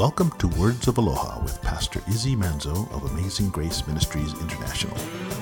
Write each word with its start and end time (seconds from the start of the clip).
Welcome 0.00 0.30
to 0.38 0.48
Words 0.48 0.88
of 0.88 0.96
Aloha 0.96 1.42
with 1.42 1.60
Pastor 1.60 2.00
Izzy 2.08 2.34
Manzo 2.34 2.90
of 2.90 3.12
Amazing 3.12 3.50
Grace 3.50 3.86
Ministries 3.86 4.32
International. 4.40 4.96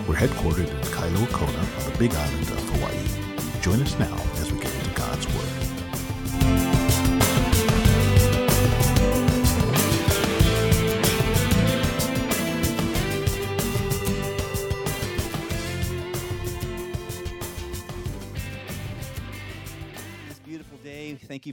We're 0.09 0.17
headquartered 0.17 0.69
in 0.69 0.77
Kailua 0.91 1.31
Kona 1.31 1.59
on 1.59 1.93
the 1.93 1.97
Big 1.97 2.13
Island 2.13 2.49
of 2.51 2.69
Hawaii. 2.71 3.61
Join 3.61 3.81
us 3.81 3.97
now 4.01 4.17
as 4.41 4.51
we 4.51 4.59
get 4.59 4.75
into 4.75 4.91
God's 4.97 5.29
Word. 5.29 5.58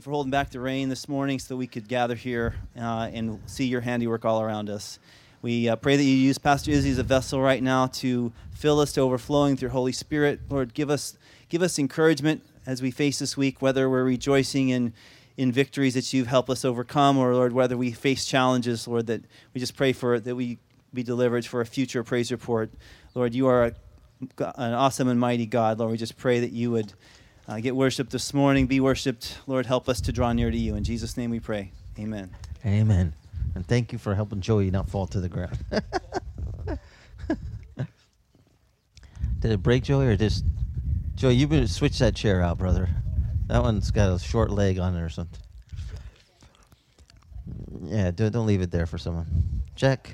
For 0.06 0.12
holding 0.12 0.30
back 0.30 0.50
the 0.50 0.60
rain 0.60 0.88
this 0.88 1.08
morning 1.08 1.36
so 1.36 1.48
that 1.48 1.56
we 1.56 1.66
could 1.66 1.88
gather 1.88 2.14
here 2.14 2.54
uh, 2.78 3.10
and 3.12 3.40
see 3.46 3.66
your 3.66 3.80
handiwork 3.80 4.24
all 4.24 4.40
around 4.40 4.70
us. 4.70 5.00
We 5.42 5.68
uh, 5.68 5.74
pray 5.74 5.96
that 5.96 6.02
you 6.04 6.14
use 6.14 6.38
Pastor 6.38 6.70
Izzy 6.70 6.90
as 6.90 6.98
a 6.98 7.02
vessel 7.02 7.40
right 7.40 7.60
now 7.60 7.88
to 7.88 8.32
fill 8.52 8.78
us 8.78 8.92
to 8.92 9.00
overflowing 9.00 9.56
through 9.56 9.70
Holy 9.70 9.90
Spirit. 9.90 10.42
Lord, 10.48 10.74
give 10.74 10.90
us 10.90 11.18
give 11.48 11.60
us 11.60 11.76
encouragement 11.76 12.44
as 12.66 12.80
we 12.82 12.92
face 12.92 13.18
this 13.18 13.36
week, 13.36 13.60
whether 13.60 13.90
we're 13.90 14.04
rejoicing 14.04 14.68
in 14.68 14.92
in 15.36 15.50
victories 15.50 15.94
that 15.94 16.12
you've 16.12 16.28
helped 16.28 16.50
us 16.50 16.64
overcome, 16.64 17.18
or 17.18 17.34
Lord, 17.34 17.52
whether 17.52 17.76
we 17.76 17.90
face 17.90 18.24
challenges, 18.24 18.86
Lord, 18.86 19.08
that 19.08 19.22
we 19.54 19.58
just 19.60 19.76
pray 19.76 19.92
for 19.92 20.20
that 20.20 20.36
we 20.36 20.58
be 20.94 21.02
delivered 21.02 21.44
for 21.44 21.60
a 21.60 21.66
future 21.66 22.04
praise 22.04 22.30
report. 22.30 22.70
Lord, 23.16 23.34
you 23.34 23.48
are 23.48 23.64
a, 23.64 23.72
an 24.54 24.72
awesome 24.72 25.08
and 25.08 25.18
mighty 25.18 25.46
God. 25.46 25.80
Lord, 25.80 25.90
we 25.90 25.98
just 25.98 26.16
pray 26.16 26.38
that 26.38 26.52
you 26.52 26.70
would 26.70 26.92
uh, 27.48 27.60
get 27.60 27.76
worshiped 27.76 28.10
this 28.10 28.34
morning, 28.34 28.66
be 28.66 28.80
worshiped. 28.80 29.38
Lord, 29.46 29.66
help 29.66 29.88
us 29.88 30.00
to 30.02 30.12
draw 30.12 30.32
near 30.32 30.50
to 30.50 30.56
you. 30.56 30.74
In 30.74 30.84
Jesus' 30.84 31.16
name 31.16 31.30
we 31.30 31.40
pray. 31.40 31.72
Amen. 31.98 32.30
Amen. 32.64 33.14
And 33.54 33.66
thank 33.66 33.92
you 33.92 33.98
for 33.98 34.14
helping 34.14 34.40
Joey 34.40 34.70
not 34.70 34.88
fall 34.88 35.06
to 35.08 35.20
the 35.20 35.28
ground. 35.28 35.58
Did 39.40 39.52
it 39.52 39.62
break, 39.62 39.84
Joey, 39.84 40.06
or 40.06 40.16
just 40.16 40.44
Joey? 41.14 41.34
You 41.34 41.46
better 41.46 41.68
switch 41.68 41.98
that 42.00 42.16
chair 42.16 42.42
out, 42.42 42.58
brother. 42.58 42.88
That 43.46 43.62
one's 43.62 43.90
got 43.90 44.12
a 44.12 44.18
short 44.18 44.50
leg 44.50 44.78
on 44.78 44.96
it 44.96 45.00
or 45.00 45.08
something. 45.08 45.40
Yeah, 47.84 48.10
don't 48.10 48.32
don't 48.32 48.46
leave 48.46 48.60
it 48.60 48.70
there 48.72 48.86
for 48.86 48.98
someone. 48.98 49.62
Check. 49.76 50.10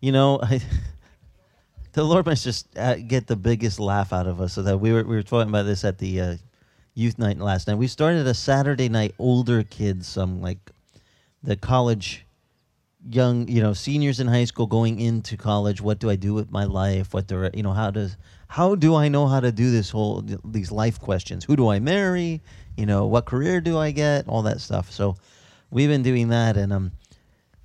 You 0.00 0.12
know, 0.12 0.38
I, 0.42 0.60
the 1.96 2.04
Lord 2.04 2.26
must 2.26 2.44
just 2.44 2.68
uh, 2.78 2.96
get 2.96 3.26
the 3.26 3.36
biggest 3.36 3.80
laugh 3.80 4.12
out 4.12 4.26
of 4.26 4.38
us. 4.38 4.52
So 4.52 4.62
that 4.62 4.78
we 4.78 4.92
were 4.92 5.02
we 5.02 5.16
were 5.16 5.22
talking 5.22 5.48
about 5.48 5.62
this 5.62 5.82
at 5.82 5.96
the 5.96 6.20
uh, 6.20 6.36
youth 6.94 7.18
night 7.18 7.38
last 7.38 7.66
night. 7.66 7.78
We 7.78 7.86
started 7.86 8.26
a 8.26 8.34
Saturday 8.34 8.90
night 8.90 9.14
older 9.18 9.62
kids, 9.62 10.06
some 10.06 10.42
like 10.42 10.58
the 11.42 11.56
college 11.56 12.26
young 13.08 13.48
you 13.48 13.62
know 13.62 13.72
seniors 13.72 14.20
in 14.20 14.26
high 14.26 14.44
school 14.44 14.66
going 14.66 14.98
into 14.98 15.36
college 15.36 15.80
what 15.80 16.00
do 16.00 16.10
i 16.10 16.16
do 16.16 16.34
with 16.34 16.50
my 16.50 16.64
life 16.64 17.14
what 17.14 17.28
do 17.28 17.44
I, 17.44 17.50
you 17.54 17.62
know 17.62 17.72
how 17.72 17.92
does 17.92 18.16
how 18.48 18.74
do 18.74 18.96
i 18.96 19.06
know 19.06 19.28
how 19.28 19.38
to 19.38 19.52
do 19.52 19.70
this 19.70 19.90
whole 19.90 20.24
these 20.44 20.72
life 20.72 21.00
questions 21.00 21.44
who 21.44 21.54
do 21.54 21.68
i 21.68 21.78
marry 21.78 22.42
you 22.76 22.84
know 22.84 23.06
what 23.06 23.24
career 23.24 23.60
do 23.60 23.78
i 23.78 23.92
get 23.92 24.26
all 24.26 24.42
that 24.42 24.60
stuff 24.60 24.90
so 24.90 25.14
we've 25.70 25.88
been 25.88 26.02
doing 26.02 26.30
that 26.30 26.56
and 26.56 26.72
um 26.72 26.90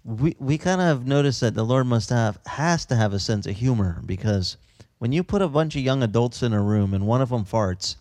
we 0.03 0.35
we 0.39 0.57
kind 0.57 0.81
of 0.81 1.05
noticed 1.05 1.41
that 1.41 1.53
the 1.53 1.63
lord 1.63 1.85
must 1.85 2.09
have 2.09 2.39
has 2.45 2.85
to 2.85 2.95
have 2.95 3.13
a 3.13 3.19
sense 3.19 3.45
of 3.45 3.55
humor 3.55 4.01
because 4.05 4.57
when 4.99 5.11
you 5.11 5.23
put 5.23 5.41
a 5.41 5.47
bunch 5.47 5.75
of 5.75 5.81
young 5.81 6.01
adults 6.03 6.41
in 6.43 6.53
a 6.53 6.61
room 6.61 6.93
and 6.93 7.05
one 7.05 7.21
of 7.21 7.29
them 7.29 7.45
farts 7.45 7.95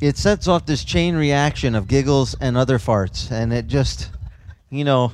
it 0.00 0.18
sets 0.18 0.48
off 0.48 0.66
this 0.66 0.84
chain 0.84 1.16
reaction 1.16 1.74
of 1.74 1.88
giggles 1.88 2.34
and 2.40 2.56
other 2.56 2.78
farts. 2.78 3.30
And 3.30 3.52
it 3.52 3.66
just 3.66 4.10
you 4.70 4.84
know 4.84 5.12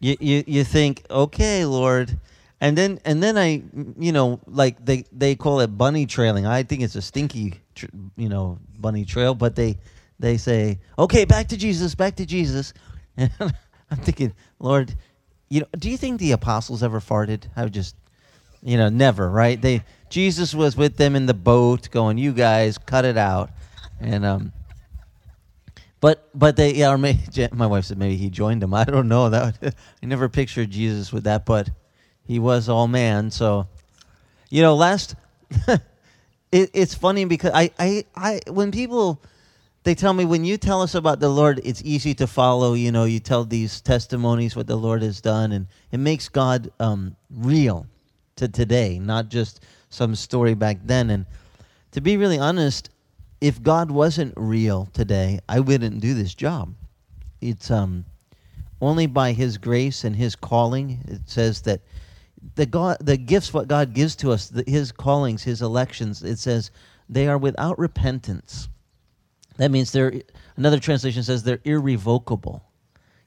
you, 0.00 0.16
you 0.20 0.44
you 0.46 0.64
think 0.64 1.04
okay 1.10 1.64
lord. 1.64 2.18
And 2.60 2.76
then 2.76 3.00
and 3.06 3.22
then 3.22 3.38
i 3.38 3.62
you 3.98 4.12
know 4.12 4.40
like 4.46 4.84
they 4.84 5.04
they 5.12 5.34
call 5.34 5.60
it 5.60 5.68
bunny 5.68 6.06
trailing. 6.06 6.46
I 6.46 6.62
think 6.62 6.82
it's 6.82 6.94
a 6.94 7.02
stinky 7.02 7.54
tr- 7.74 7.86
you 8.16 8.28
know 8.28 8.58
bunny 8.78 9.04
trail 9.04 9.34
but 9.34 9.56
they 9.56 9.78
they 10.18 10.36
say 10.36 10.78
okay 10.98 11.24
back 11.24 11.48
to 11.48 11.56
jesus 11.56 11.94
back 11.94 12.16
to 12.16 12.26
jesus 12.26 12.72
i'm 13.90 13.98
thinking 13.98 14.32
lord 14.58 14.94
you 15.50 15.60
know 15.60 15.66
do 15.76 15.90
you 15.90 15.98
think 15.98 16.18
the 16.18 16.32
apostles 16.32 16.82
ever 16.82 17.00
farted? 17.00 17.44
I 17.54 17.64
would 17.64 17.74
just 17.74 17.96
you 18.62 18.78
know 18.78 18.88
never 18.88 19.28
right? 19.28 19.60
They 19.60 19.82
jesus 20.08 20.54
was 20.54 20.76
with 20.76 20.96
them 20.96 21.14
in 21.14 21.26
the 21.26 21.34
boat 21.34 21.90
going 21.90 22.16
you 22.16 22.32
guys 22.32 22.78
cut 22.78 23.04
it 23.04 23.18
out. 23.18 23.50
And 24.00 24.24
um 24.24 24.52
but 26.00 26.30
but 26.34 26.56
they 26.56 26.74
yeah 26.74 26.92
or 26.92 26.98
maybe 26.98 27.18
my 27.52 27.66
wife 27.66 27.84
said 27.84 27.98
maybe 27.98 28.16
he 28.16 28.30
joined 28.30 28.62
them. 28.62 28.72
I 28.72 28.84
don't 28.84 29.08
know. 29.08 29.28
That 29.28 29.60
would, 29.60 29.74
i 30.02 30.06
never 30.06 30.28
pictured 30.28 30.70
jesus 30.70 31.12
with 31.12 31.24
that 31.24 31.44
but 31.44 31.68
he 32.22 32.38
was 32.38 32.68
all 32.68 32.86
man. 32.86 33.30
So 33.30 33.66
you 34.50 34.62
know 34.62 34.76
last 34.76 35.16
it, 36.52 36.70
it's 36.72 36.94
funny 36.94 37.24
because 37.24 37.50
I, 37.52 37.72
I 37.76 38.04
i 38.14 38.40
when 38.48 38.70
people 38.70 39.20
they 39.82 39.94
tell 39.94 40.12
me 40.12 40.24
when 40.24 40.44
you 40.44 40.56
tell 40.56 40.82
us 40.82 40.94
about 40.94 41.20
the 41.20 41.28
lord 41.28 41.60
it's 41.64 41.82
easy 41.84 42.14
to 42.14 42.26
follow 42.26 42.74
you 42.74 42.92
know 42.92 43.04
you 43.04 43.20
tell 43.20 43.44
these 43.44 43.80
testimonies 43.80 44.54
what 44.54 44.66
the 44.66 44.76
lord 44.76 45.02
has 45.02 45.20
done 45.20 45.52
and 45.52 45.66
it 45.90 45.98
makes 45.98 46.28
god 46.28 46.70
um, 46.80 47.16
real 47.30 47.86
to 48.36 48.48
today 48.48 48.98
not 48.98 49.28
just 49.28 49.64
some 49.88 50.14
story 50.14 50.54
back 50.54 50.78
then 50.84 51.10
and 51.10 51.26
to 51.92 52.00
be 52.00 52.16
really 52.16 52.38
honest 52.38 52.90
if 53.40 53.62
God 53.62 53.90
wasn't 53.90 54.34
real 54.36 54.86
today, 54.92 55.40
I 55.48 55.60
wouldn't 55.60 56.00
do 56.00 56.14
this 56.14 56.34
job. 56.34 56.74
It's 57.40 57.70
um, 57.70 58.04
only 58.80 59.06
by 59.06 59.32
His 59.32 59.56
grace 59.56 60.04
and 60.04 60.14
His 60.14 60.36
calling. 60.36 61.02
It 61.08 61.22
says 61.24 61.62
that 61.62 61.80
the 62.54 62.66
God, 62.66 62.98
the 63.00 63.16
gifts, 63.16 63.54
what 63.54 63.68
God 63.68 63.94
gives 63.94 64.14
to 64.16 64.32
us, 64.32 64.48
the, 64.48 64.64
His 64.66 64.92
callings, 64.92 65.42
His 65.42 65.62
elections. 65.62 66.22
It 66.22 66.38
says 66.38 66.70
they 67.08 67.28
are 67.28 67.38
without 67.38 67.78
repentance. 67.78 68.68
That 69.60 69.70
means 69.70 69.92
they're. 69.92 70.22
Another 70.56 70.80
translation 70.80 71.22
says 71.22 71.42
they're 71.42 71.60
irrevocable. 71.64 72.64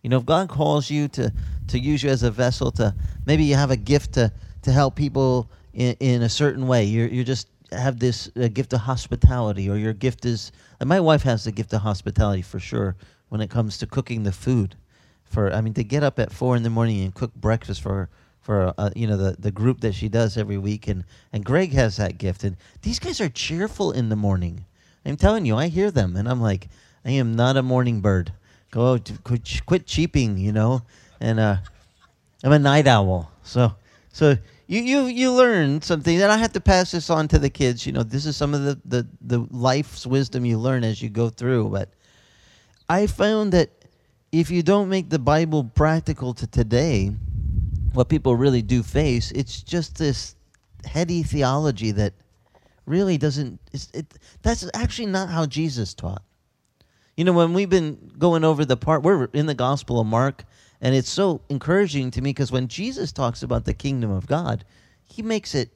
You 0.01 0.09
know, 0.09 0.17
if 0.17 0.25
God 0.25 0.49
calls 0.49 0.89
you 0.89 1.07
to 1.09 1.31
to 1.67 1.79
use 1.79 2.01
you 2.01 2.09
as 2.09 2.23
a 2.23 2.31
vessel 2.31 2.71
to 2.71 2.95
maybe 3.27 3.44
you 3.44 3.53
have 3.53 3.69
a 3.69 3.77
gift 3.77 4.13
to 4.13 4.33
to 4.63 4.71
help 4.71 4.95
people 4.95 5.51
in, 5.75 5.95
in 5.99 6.23
a 6.23 6.29
certain 6.29 6.67
way, 6.67 6.85
you're 6.85 7.07
you're 7.07 7.23
just 7.23 7.49
have 7.71 7.99
this 7.99 8.31
uh, 8.35 8.47
gift 8.47 8.73
of 8.73 8.79
hospitality 8.79 9.69
or 9.69 9.75
your 9.75 9.94
gift 9.94 10.25
is 10.25 10.51
my 10.83 10.99
wife 10.99 11.21
has 11.21 11.44
the 11.44 11.51
gift 11.51 11.71
of 11.71 11.81
hospitality 11.81 12.41
for 12.41 12.59
sure 12.59 12.95
when 13.29 13.41
it 13.41 13.51
comes 13.51 13.77
to 13.77 13.88
cooking 13.88 14.21
the 14.23 14.31
food 14.31 14.75
for 15.23 15.51
i 15.53 15.59
mean 15.59 15.73
to 15.73 15.83
get 15.83 16.03
up 16.03 16.19
at 16.19 16.31
four 16.31 16.55
in 16.55 16.61
the 16.61 16.69
morning 16.69 17.01
and 17.03 17.15
cook 17.15 17.33
breakfast 17.33 17.81
for 17.81 18.09
for 18.41 18.75
uh, 18.77 18.91
you 18.95 19.07
know 19.07 19.17
the, 19.17 19.35
the 19.39 19.50
group 19.50 19.81
that 19.81 19.95
she 19.95 20.07
does 20.07 20.38
every 20.38 20.57
week 20.57 20.88
and 20.88 21.03
and 21.31 21.44
greg 21.44 21.71
has 21.71 21.97
that 21.97 22.19
gift 22.19 22.44
and 22.44 22.55
these 22.83 23.00
guys 23.00 23.19
are 23.19 23.29
cheerful 23.29 23.91
in 23.91 24.09
the 24.09 24.15
morning 24.15 24.65
i'm 25.06 25.18
telling 25.18 25.46
you 25.46 25.56
i 25.56 25.68
hear 25.68 25.91
them 25.91 26.16
and 26.16 26.28
i'm 26.28 26.41
like 26.41 26.68
i 27.06 27.12
am 27.12 27.36
not 27.36 27.58
a 27.58 27.64
morning 27.64 28.02
bird. 28.02 28.31
Go 28.72 28.97
quit, 29.24 29.62
quit 29.66 29.86
cheaping 29.86 30.38
you 30.38 30.52
know 30.52 30.81
and 31.19 31.40
uh 31.40 31.58
i'm 32.44 32.52
a 32.52 32.59
night 32.59 32.88
owl. 32.88 33.31
So 33.44 33.75
so 34.12 34.38
you 34.68 34.81
you 34.81 35.06
you 35.06 35.31
learn 35.31 35.81
something 35.81 36.22
and 36.22 36.31
i 36.31 36.38
have 36.38 36.53
to 36.53 36.62
pass 36.62 36.92
this 36.92 37.09
on 37.09 37.28
to 37.28 37.38
the 37.40 37.50
kids 37.50 37.86
you 37.86 37.92
know 37.92 38.03
this 38.03 38.25
is 38.25 38.36
some 38.36 38.53
of 38.53 38.63
the 38.63 38.80
the, 38.86 39.08
the 39.22 39.47
life's 39.52 40.06
wisdom 40.08 40.46
you 40.46 40.58
learn 40.58 40.84
as 40.84 41.02
you 41.02 41.09
go 41.09 41.30
through 41.30 41.69
but 41.69 41.90
i 42.90 43.06
found 43.06 43.52
that 43.52 43.69
if 44.31 44.50
you 44.50 44.63
don't 44.63 44.90
make 44.90 45.09
the 45.09 45.19
bible 45.19 45.63
practical 45.63 46.33
to 46.33 46.48
today 46.48 47.12
what 47.94 48.10
people 48.10 48.36
really 48.36 48.62
do 48.62 48.81
face 48.81 49.31
it's 49.31 49.62
just 49.62 49.98
this 49.98 50.36
heady 50.86 51.24
theology 51.24 51.92
that 51.92 52.13
really 52.85 53.18
doesn't 53.18 53.59
it, 53.94 54.06
that's 54.41 54.69
actually 54.74 55.06
not 55.06 55.30
how 55.30 55.45
jesus 55.45 55.94
taught 55.94 56.24
you 57.15 57.24
know 57.24 57.33
when 57.33 57.53
we've 57.53 57.69
been 57.69 58.12
going 58.18 58.44
over 58.44 58.65
the 58.65 58.77
part 58.77 59.03
we're 59.03 59.25
in 59.33 59.45
the 59.45 59.53
gospel 59.53 60.00
of 60.00 60.07
mark 60.07 60.44
and 60.83 60.94
it's 60.94 61.09
so 61.09 61.39
encouraging 61.47 62.12
to 62.12 62.21
me 62.21 62.31
because 62.31 62.51
when 62.51 62.68
Jesus 62.68 63.13
talks 63.13 63.41
about 63.41 63.63
the 63.63 63.74
kingdom 63.74 64.12
of 64.12 64.27
God, 64.27 64.65
he 65.06 65.21
makes 65.21 65.56
it, 65.56 65.69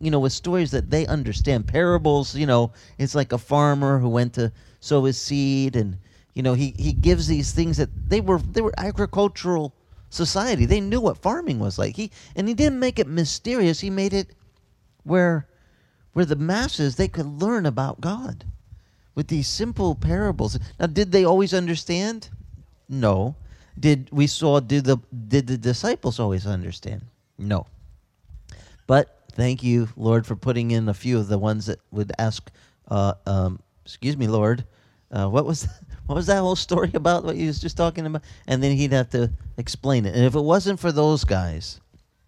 you 0.00 0.10
know, 0.10 0.20
with 0.20 0.32
stories 0.32 0.70
that 0.70 0.88
they 0.88 1.06
understand. 1.06 1.66
Parables, 1.66 2.34
you 2.34 2.46
know, 2.46 2.72
it's 2.96 3.14
like 3.14 3.32
a 3.32 3.38
farmer 3.38 3.98
who 3.98 4.08
went 4.08 4.32
to 4.32 4.50
sow 4.80 5.04
his 5.04 5.20
seed 5.20 5.76
and 5.76 5.98
you 6.32 6.42
know, 6.42 6.54
he, 6.54 6.74
he 6.78 6.92
gives 6.92 7.26
these 7.26 7.52
things 7.52 7.76
that 7.76 7.90
they 8.08 8.22
were 8.22 8.38
they 8.38 8.62
were 8.62 8.72
agricultural 8.78 9.74
society. 10.08 10.64
They 10.64 10.80
knew 10.80 11.02
what 11.02 11.18
farming 11.18 11.58
was 11.58 11.78
like. 11.78 11.94
He 11.94 12.10
and 12.34 12.48
he 12.48 12.54
didn't 12.54 12.80
make 12.80 12.98
it 12.98 13.06
mysterious. 13.06 13.80
He 13.80 13.90
made 13.90 14.14
it 14.14 14.34
where 15.02 15.46
where 16.18 16.26
the 16.26 16.36
masses 16.36 16.96
they 16.96 17.06
could 17.06 17.40
learn 17.40 17.64
about 17.64 18.00
God 18.00 18.44
with 19.14 19.28
these 19.28 19.46
simple 19.46 19.94
parables. 19.94 20.58
Now, 20.78 20.86
did 20.86 21.12
they 21.12 21.24
always 21.24 21.54
understand? 21.54 22.28
No 22.88 23.36
did 23.78 24.08
we 24.10 24.26
saw 24.26 24.58
did 24.58 24.84
the 24.84 24.98
did 25.28 25.46
the 25.46 25.56
disciples 25.56 26.18
always 26.18 26.46
understand 26.46 27.02
no 27.38 27.64
but 28.88 29.20
thank 29.32 29.62
you 29.62 29.88
lord 29.96 30.26
for 30.26 30.34
putting 30.34 30.72
in 30.72 30.88
a 30.88 30.94
few 30.94 31.16
of 31.16 31.28
the 31.28 31.38
ones 31.38 31.66
that 31.66 31.78
would 31.92 32.10
ask 32.18 32.50
uh, 32.88 33.12
um, 33.26 33.60
excuse 33.84 34.16
me 34.16 34.26
lord 34.26 34.64
uh, 35.10 35.28
what 35.28 35.46
was 35.46 35.68
what 36.06 36.14
was 36.14 36.26
that 36.26 36.40
whole 36.40 36.56
story 36.56 36.90
about? 36.94 37.24
What 37.24 37.36
you 37.36 37.46
was 37.46 37.60
just 37.60 37.76
talking 37.76 38.06
about? 38.06 38.22
And 38.46 38.62
then 38.62 38.76
he'd 38.76 38.92
have 38.92 39.10
to 39.10 39.30
explain 39.58 40.06
it. 40.06 40.14
And 40.14 40.24
if 40.24 40.34
it 40.34 40.40
wasn't 40.40 40.80
for 40.80 40.90
those 40.90 41.24
guys, 41.24 41.80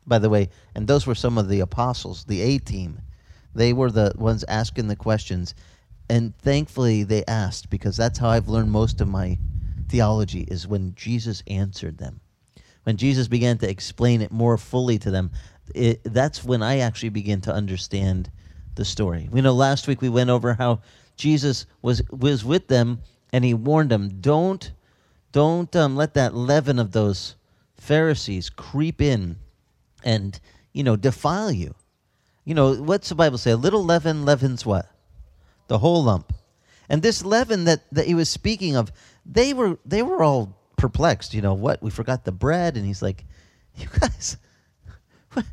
by 0.06 0.18
the 0.18 0.28
way, 0.28 0.50
and 0.74 0.86
those 0.86 1.06
were 1.06 1.14
some 1.14 1.38
of 1.38 1.48
the 1.48 1.60
apostles, 1.60 2.24
the 2.24 2.42
A 2.42 2.58
team, 2.58 3.00
they 3.54 3.72
were 3.72 3.90
the 3.90 4.12
ones 4.16 4.44
asking 4.48 4.88
the 4.88 4.96
questions. 4.96 5.54
And 6.08 6.36
thankfully, 6.38 7.02
they 7.04 7.24
asked 7.26 7.70
because 7.70 7.96
that's 7.96 8.18
how 8.18 8.28
I've 8.28 8.48
learned 8.48 8.70
most 8.70 9.00
of 9.00 9.08
my 9.08 9.38
theology 9.88 10.42
is 10.42 10.66
when 10.66 10.94
Jesus 10.94 11.42
answered 11.46 11.98
them. 11.98 12.20
When 12.84 12.96
Jesus 12.96 13.28
began 13.28 13.58
to 13.58 13.68
explain 13.68 14.22
it 14.22 14.32
more 14.32 14.56
fully 14.56 14.98
to 14.98 15.10
them, 15.10 15.30
it, 15.74 16.00
that's 16.04 16.44
when 16.44 16.62
I 16.62 16.78
actually 16.78 17.10
began 17.10 17.40
to 17.42 17.52
understand 17.52 18.30
the 18.74 18.84
story. 18.84 19.28
We 19.30 19.40
know 19.40 19.52
last 19.52 19.86
week 19.86 20.00
we 20.00 20.08
went 20.08 20.30
over 20.30 20.54
how 20.54 20.80
Jesus 21.16 21.66
was 21.82 22.02
was 22.10 22.44
with 22.44 22.68
them 22.68 23.00
and 23.32 23.44
he 23.44 23.54
warned 23.54 23.90
them, 23.90 24.20
don't 24.20 24.72
don't 25.32 25.74
um, 25.76 25.96
let 25.96 26.14
that 26.14 26.34
leaven 26.34 26.78
of 26.78 26.92
those 26.92 27.36
Pharisees 27.76 28.50
creep 28.50 29.00
in 29.00 29.36
and 30.02 30.40
you 30.72 30.82
know 30.82 30.96
defile 30.96 31.52
you. 31.52 31.74
You 32.50 32.54
know 32.54 32.74
what's 32.74 33.08
the 33.08 33.14
Bible 33.14 33.38
say? 33.38 33.52
A 33.52 33.56
little 33.56 33.84
leaven 33.84 34.24
leavens 34.24 34.66
what? 34.66 34.90
The 35.68 35.78
whole 35.78 36.02
lump. 36.02 36.32
And 36.88 37.00
this 37.00 37.24
leaven 37.24 37.62
that, 37.66 37.84
that 37.92 38.08
he 38.08 38.14
was 38.16 38.28
speaking 38.28 38.74
of, 38.74 38.90
they 39.24 39.54
were 39.54 39.78
they 39.84 40.02
were 40.02 40.20
all 40.20 40.58
perplexed. 40.76 41.32
You 41.32 41.42
know 41.42 41.54
what? 41.54 41.80
We 41.80 41.90
forgot 41.90 42.24
the 42.24 42.32
bread, 42.32 42.76
and 42.76 42.84
he's 42.84 43.02
like, 43.02 43.24
"You 43.76 43.86
guys, 44.00 44.36
what, 45.32 45.44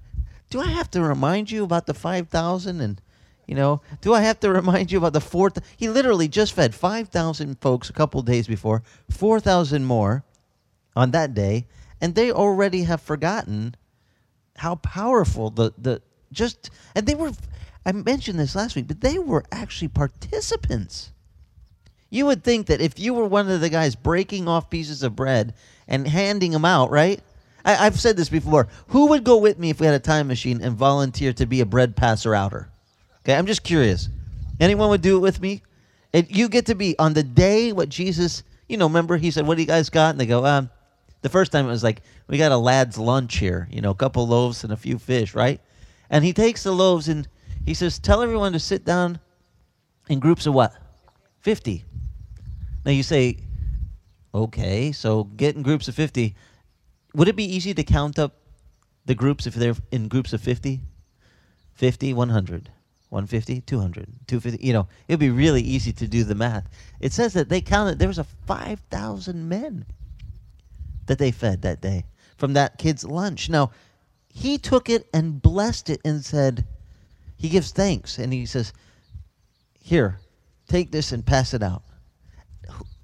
do 0.49 0.59
I 0.59 0.69
have 0.69 0.89
to 0.89 1.03
remind 1.03 1.51
you 1.51 1.63
about 1.63 1.85
the 1.85 1.93
five 1.93 2.29
thousand 2.29 2.81
and 2.81 2.99
you 3.45 3.53
know, 3.53 3.81
do 4.01 4.15
I 4.15 4.21
have 4.21 4.39
to 4.39 4.51
remind 4.51 4.91
you 4.91 4.97
about 4.97 5.13
the 5.13 5.21
fourth? 5.21 5.59
He 5.77 5.89
literally 5.89 6.27
just 6.27 6.51
fed 6.51 6.73
5,000 6.73 7.61
folks 7.61 7.89
a 7.91 7.93
couple 7.93 8.21
days 8.23 8.47
before, 8.47 8.81
4,000 9.09 9.85
more 9.85 10.25
on 10.95 11.11
that 11.11 11.35
day, 11.35 11.67
and 12.01 12.13
they 12.13 12.29
already 12.29 12.83
have 12.83 13.01
forgotten 13.01 13.75
how 14.57 14.75
powerful 14.75 15.49
the, 15.49 15.71
the 15.77 16.01
just, 16.31 16.69
and 16.95 17.05
they 17.05 17.15
were, 17.15 17.31
I 17.85 17.91
mentioned 17.91 18.39
this 18.39 18.55
last 18.55 18.75
week, 18.75 18.87
but 18.87 19.01
they 19.01 19.19
were 19.19 19.43
actually 19.51 19.87
participants. 19.89 21.11
You 22.09 22.25
would 22.25 22.43
think 22.43 22.67
that 22.67 22.81
if 22.81 22.99
you 22.99 23.13
were 23.13 23.25
one 23.25 23.49
of 23.49 23.61
the 23.61 23.69
guys 23.69 23.95
breaking 23.95 24.47
off 24.47 24.69
pieces 24.69 25.03
of 25.03 25.15
bread 25.15 25.53
and 25.87 26.07
handing 26.07 26.51
them 26.51 26.65
out, 26.65 26.89
right? 26.89 27.21
I, 27.65 27.83
have 27.83 27.99
said 27.99 28.15
this 28.15 28.29
before. 28.29 28.69
Who 28.87 29.07
would 29.07 29.25
go 29.25 29.37
with 29.37 29.59
me 29.59 29.69
if 29.69 29.79
we 29.79 29.85
had 29.85 29.95
a 29.95 29.99
time 29.99 30.27
machine 30.27 30.61
and 30.61 30.75
volunteer 30.75 31.33
to 31.33 31.45
be 31.45 31.59
a 31.59 31.65
bread 31.65 31.97
passer 31.97 32.33
outer? 32.33 32.69
Okay, 33.23 33.35
I'm 33.35 33.45
just 33.45 33.63
curious. 33.63 34.07
Anyone 34.59 34.89
would 34.89 35.01
do 35.01 35.17
it 35.17 35.19
with 35.19 35.41
me? 35.41 35.63
And 36.13 36.25
you 36.29 36.47
get 36.47 36.67
to 36.67 36.75
be 36.75 36.97
on 36.97 37.13
the 37.13 37.23
day 37.23 37.73
what 37.73 37.89
Jesus, 37.89 38.43
you 38.69 38.77
know, 38.77 38.87
remember 38.87 39.17
he 39.17 39.31
said, 39.31 39.45
What 39.45 39.55
do 39.55 39.61
you 39.61 39.67
guys 39.67 39.89
got? 39.89 40.11
And 40.11 40.19
they 40.19 40.25
go, 40.25 40.45
um, 40.45 40.69
the 41.21 41.29
first 41.29 41.51
time 41.51 41.65
it 41.65 41.69
was 41.69 41.83
like, 41.83 42.01
We 42.27 42.37
got 42.37 42.53
a 42.53 42.57
lad's 42.57 42.97
lunch 42.97 43.37
here, 43.37 43.67
you 43.69 43.81
know, 43.81 43.91
a 43.91 43.95
couple 43.95 44.25
loaves 44.25 44.63
and 44.63 44.71
a 44.71 44.77
few 44.77 44.97
fish, 44.97 45.35
right? 45.35 45.59
And 46.09 46.23
he 46.23 46.33
takes 46.33 46.63
the 46.63 46.71
loaves 46.71 47.07
and 47.07 47.27
he 47.65 47.73
says, 47.73 47.99
Tell 47.99 48.21
everyone 48.21 48.53
to 48.53 48.59
sit 48.59 48.85
down 48.85 49.19
in 50.09 50.19
groups 50.19 50.45
of 50.45 50.53
what? 50.53 50.73
50. 51.41 51.83
Now 52.85 52.91
you 52.91 53.03
say, 53.03 53.37
Okay, 54.33 54.91
so 54.91 55.23
get 55.23 55.55
in 55.55 55.63
groups 55.63 55.87
of 55.87 55.95
50. 55.95 56.35
Would 57.15 57.27
it 57.27 57.35
be 57.35 57.55
easy 57.55 57.73
to 57.73 57.83
count 57.83 58.19
up 58.19 58.35
the 59.05 59.15
groups 59.15 59.47
if 59.47 59.55
they're 59.55 59.75
in 59.91 60.07
groups 60.07 60.33
of 60.33 60.41
50? 60.41 60.81
50, 61.73 62.13
100. 62.13 62.71
150, 63.09 63.61
200, 63.61 64.05
250. 64.27 64.65
You 64.65 64.73
know, 64.73 64.87
it'd 65.07 65.19
be 65.19 65.29
really 65.29 65.61
easy 65.61 65.93
to 65.93 66.07
do 66.07 66.23
the 66.23 66.35
math. 66.35 66.69
It 66.99 67.13
says 67.13 67.33
that 67.33 67.47
they 67.47 67.61
counted, 67.61 67.99
there 67.99 68.07
was 68.07 68.19
a 68.19 68.25
5,000 68.25 69.47
men 69.47 69.85
that 71.05 71.17
they 71.17 71.31
fed 71.31 71.61
that 71.61 71.81
day 71.81 72.05
from 72.37 72.53
that 72.53 72.77
kid's 72.77 73.05
lunch. 73.05 73.49
Now, 73.49 73.71
he 74.37 74.59
took 74.59 74.87
it 74.87 75.09
and 75.15 75.41
blessed 75.41 75.89
it 75.89 75.99
and 76.05 76.23
said, 76.23 76.63
he 77.37 77.49
gives 77.49 77.71
thanks 77.71 78.19
and 78.19 78.31
he 78.31 78.45
says, 78.45 78.71
Here, 79.81 80.19
take 80.67 80.91
this 80.91 81.11
and 81.11 81.25
pass 81.25 81.55
it 81.55 81.63
out. 81.63 81.81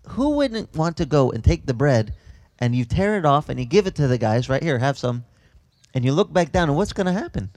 Who 0.09 0.35
wouldn't 0.35 0.75
want 0.75 0.97
to 0.97 1.07
go 1.07 1.31
and 1.31 1.43
take 1.43 1.65
the 1.65 1.73
bread 1.73 2.13
and 2.59 2.75
you 2.75 2.85
tear 2.85 3.17
it 3.17 3.25
off 3.25 3.49
and 3.49 3.59
you 3.59 3.65
give 3.65 3.87
it 3.87 3.95
to 3.95 4.07
the 4.07 4.19
guys 4.19 4.47
right 4.47 4.61
here, 4.61 4.77
have 4.77 4.95
some, 4.95 5.25
and 5.95 6.05
you 6.05 6.13
look 6.13 6.31
back 6.31 6.51
down 6.51 6.69
and 6.69 6.77
what's 6.77 6.93
going 6.93 7.07
to 7.07 7.13
happen? 7.13 7.49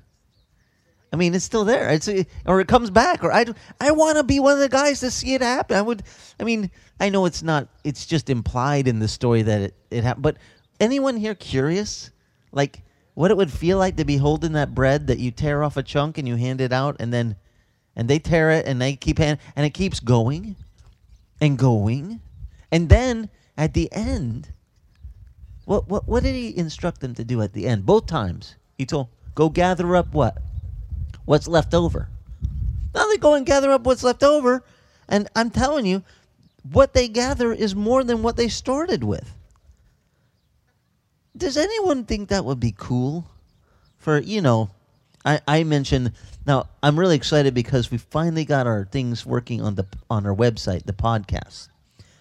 I 1.13 1.17
mean, 1.17 1.35
it's 1.35 1.45
still 1.45 1.67
there. 1.67 1.91
It's 1.91 2.09
or 2.47 2.61
it 2.61 2.69
comes 2.69 2.89
back. 2.89 3.23
Or 3.23 3.31
I, 3.31 3.45
I 3.79 3.91
want 3.91 4.17
to 4.17 4.25
be 4.25 4.41
one 4.41 4.55
of 4.55 4.59
the 4.59 4.71
guys 4.71 5.01
to 5.01 5.11
see 5.11 5.35
it 5.35 5.43
happen. 5.43 5.77
I 5.77 5.83
would. 5.83 6.03
I 6.41 6.45
mean, 6.45 6.71
I 6.99 7.11
know 7.11 7.27
it's 7.27 7.43
not. 7.43 7.69
It's 7.85 8.07
just 8.07 8.29
implied 8.29 8.89
in 8.89 8.99
the 8.99 9.09
story 9.09 9.43
that 9.43 9.61
it 9.61 9.75
it 9.91 10.03
happened. 10.03 10.25
But 10.25 10.37
anyone 10.81 11.17
here 11.17 11.35
curious, 11.35 12.11
like 12.53 12.83
what 13.17 13.33
it 13.33 13.37
would 13.37 13.51
feel 13.51 13.79
like 13.79 13.97
to 13.97 14.05
be 14.05 14.19
holding 14.19 14.53
that 14.53 14.77
bread 14.77 15.09
that 15.09 15.19
you 15.19 15.33
tear 15.33 15.65
off 15.65 15.77
a 15.77 15.83
chunk 15.83 16.19
and 16.19 16.29
you 16.29 16.37
hand 16.37 16.61
it 16.61 16.73
out, 16.73 16.97
and 17.01 17.13
then, 17.13 17.35
and 17.97 18.09
they 18.09 18.21
tear 18.21 18.53
it 18.53 18.67
and 18.67 18.81
they 18.81 18.95
keep 18.95 19.19
hand, 19.19 19.41
and 19.57 19.67
it 19.67 19.75
keeps 19.75 19.99
going, 19.99 20.55
and 21.41 21.59
going, 21.59 22.21
and 22.71 22.89
then 22.89 23.29
at 23.57 23.75
the 23.75 23.93
end, 23.93 24.51
what 25.65 25.89
what 25.89 26.07
what 26.07 26.23
did 26.23 26.37
he 26.37 26.57
instruct 26.57 27.01
them 27.01 27.15
to 27.15 27.25
do 27.25 27.43
at 27.43 27.53
the 27.53 27.67
end? 27.67 27.85
Both 27.85 28.07
times 28.07 28.55
he 28.79 28.87
told, 28.87 29.09
"Go 29.35 29.49
gather 29.49 29.97
up 29.97 30.13
what." 30.13 30.39
what's 31.27 31.47
left 31.47 31.75
over. 31.75 32.09
Now 32.95 33.07
they 33.09 33.19
go 33.19 33.35
and 33.35 33.45
gather 33.45 33.71
up 33.71 33.83
what's 33.83 34.03
left 34.03 34.23
over, 34.23 34.63
and 35.07 35.29
I'm 35.37 35.51
telling 35.51 35.85
you, 35.85 36.03
what 36.73 36.95
they 36.95 37.09
gather 37.09 37.53
is 37.53 37.75
more 37.75 38.03
than 38.03 38.23
what 38.23 38.37
they 38.37 38.49
started 38.49 39.05
with. 39.05 39.36
Does 41.37 41.57
anyone 41.57 42.05
think 42.05 42.29
that 42.29 42.45
would 42.45 42.61
be 42.61 42.75
cool? 42.77 43.27
For, 43.99 44.19
you 44.19 44.41
know, 44.41 44.71
I, 45.25 45.41
I 45.47 45.65
mentioned 45.65 46.13
now 46.47 46.69
I'm 46.83 46.99
really 46.99 47.17
excited 47.17 47.53
because 47.55 47.91
we 47.91 47.99
finally 47.99 48.45
got 48.45 48.67
our 48.67 48.85
things 48.85 49.27
working 49.27 49.61
on 49.61 49.75
the 49.75 49.87
on 50.09 50.25
our 50.27 50.35
website, 50.35 50.85
the 50.85 50.93
podcast. 50.93 51.69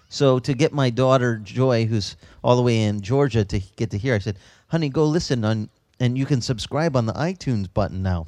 So 0.10 0.40
to 0.40 0.54
get 0.54 0.74
my 0.74 0.90
daughter 0.90 1.38
Joy, 1.38 1.86
who's 1.86 2.16
all 2.44 2.56
the 2.56 2.62
way 2.62 2.84
in 2.84 3.02
Georgia, 3.02 3.46
to 3.46 3.60
get 3.76 3.92
to 3.92 3.98
hear, 3.98 4.16
I 4.16 4.20
said, 4.20 4.38
"Honey, 4.68 4.90
go 4.90 5.06
listen 5.06 5.46
on, 5.46 5.70
and 6.00 6.18
you 6.18 6.26
can 6.26 6.42
subscribe 6.42 6.96
on 6.96 7.06
the 7.06 7.14
iTunes 7.14 7.72
button 7.72 8.02
now." 8.02 8.26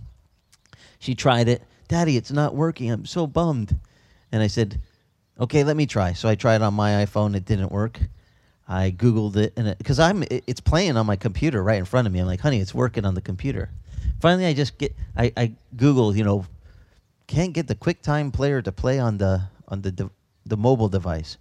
She 1.00 1.16
tried 1.16 1.48
it. 1.48 1.64
Daddy, 1.88 2.18
it's 2.18 2.32
not 2.32 2.56
working. 2.56 2.92
I'm 2.92 3.06
so 3.06 3.28
bummed. 3.28 3.78
And 4.32 4.44
I 4.44 4.48
said, 4.48 4.80
okay, 5.40 5.64
let 5.64 5.78
me 5.78 5.86
try. 5.86 6.14
So 6.14 6.28
I 6.28 6.36
tried 6.36 6.62
on 6.62 6.74
my 6.74 7.06
iPhone. 7.06 7.36
It 7.36 7.46
didn't 7.46 7.72
work. 7.72 8.00
I 8.68 8.92
Googled 8.92 9.38
it, 9.38 9.54
and 9.56 9.78
because 9.78 10.00
I'm, 10.00 10.24
it, 10.24 10.44
it's 10.46 10.60
playing 10.60 10.98
on 10.98 11.06
my 11.06 11.16
computer 11.16 11.64
right 11.64 11.78
in 11.78 11.86
front 11.86 12.06
of 12.06 12.14
me. 12.14 12.20
I'm 12.20 12.28
like, 12.28 12.42
honey, 12.42 12.60
it's 12.60 12.74
working 12.74 13.06
on 13.06 13.14
the 13.14 13.22
computer. 13.22 13.70
Finally, 14.20 14.46
I 14.46 14.54
just 14.54 14.78
get, 14.78 14.96
I, 15.16 15.32
I 15.38 15.54
Google, 15.76 16.16
you 16.16 16.24
know, 16.24 16.46
can't 17.28 17.54
get 17.54 17.68
the 17.68 17.76
QuickTime 17.76 18.34
player 18.34 18.62
to 18.62 18.72
play 18.72 19.00
on 19.00 19.18
the 19.18 19.44
on 19.68 19.82
the 19.82 19.92
de- 19.92 20.10
the 20.46 20.58
mobile 20.58 20.90
device. 20.90 21.38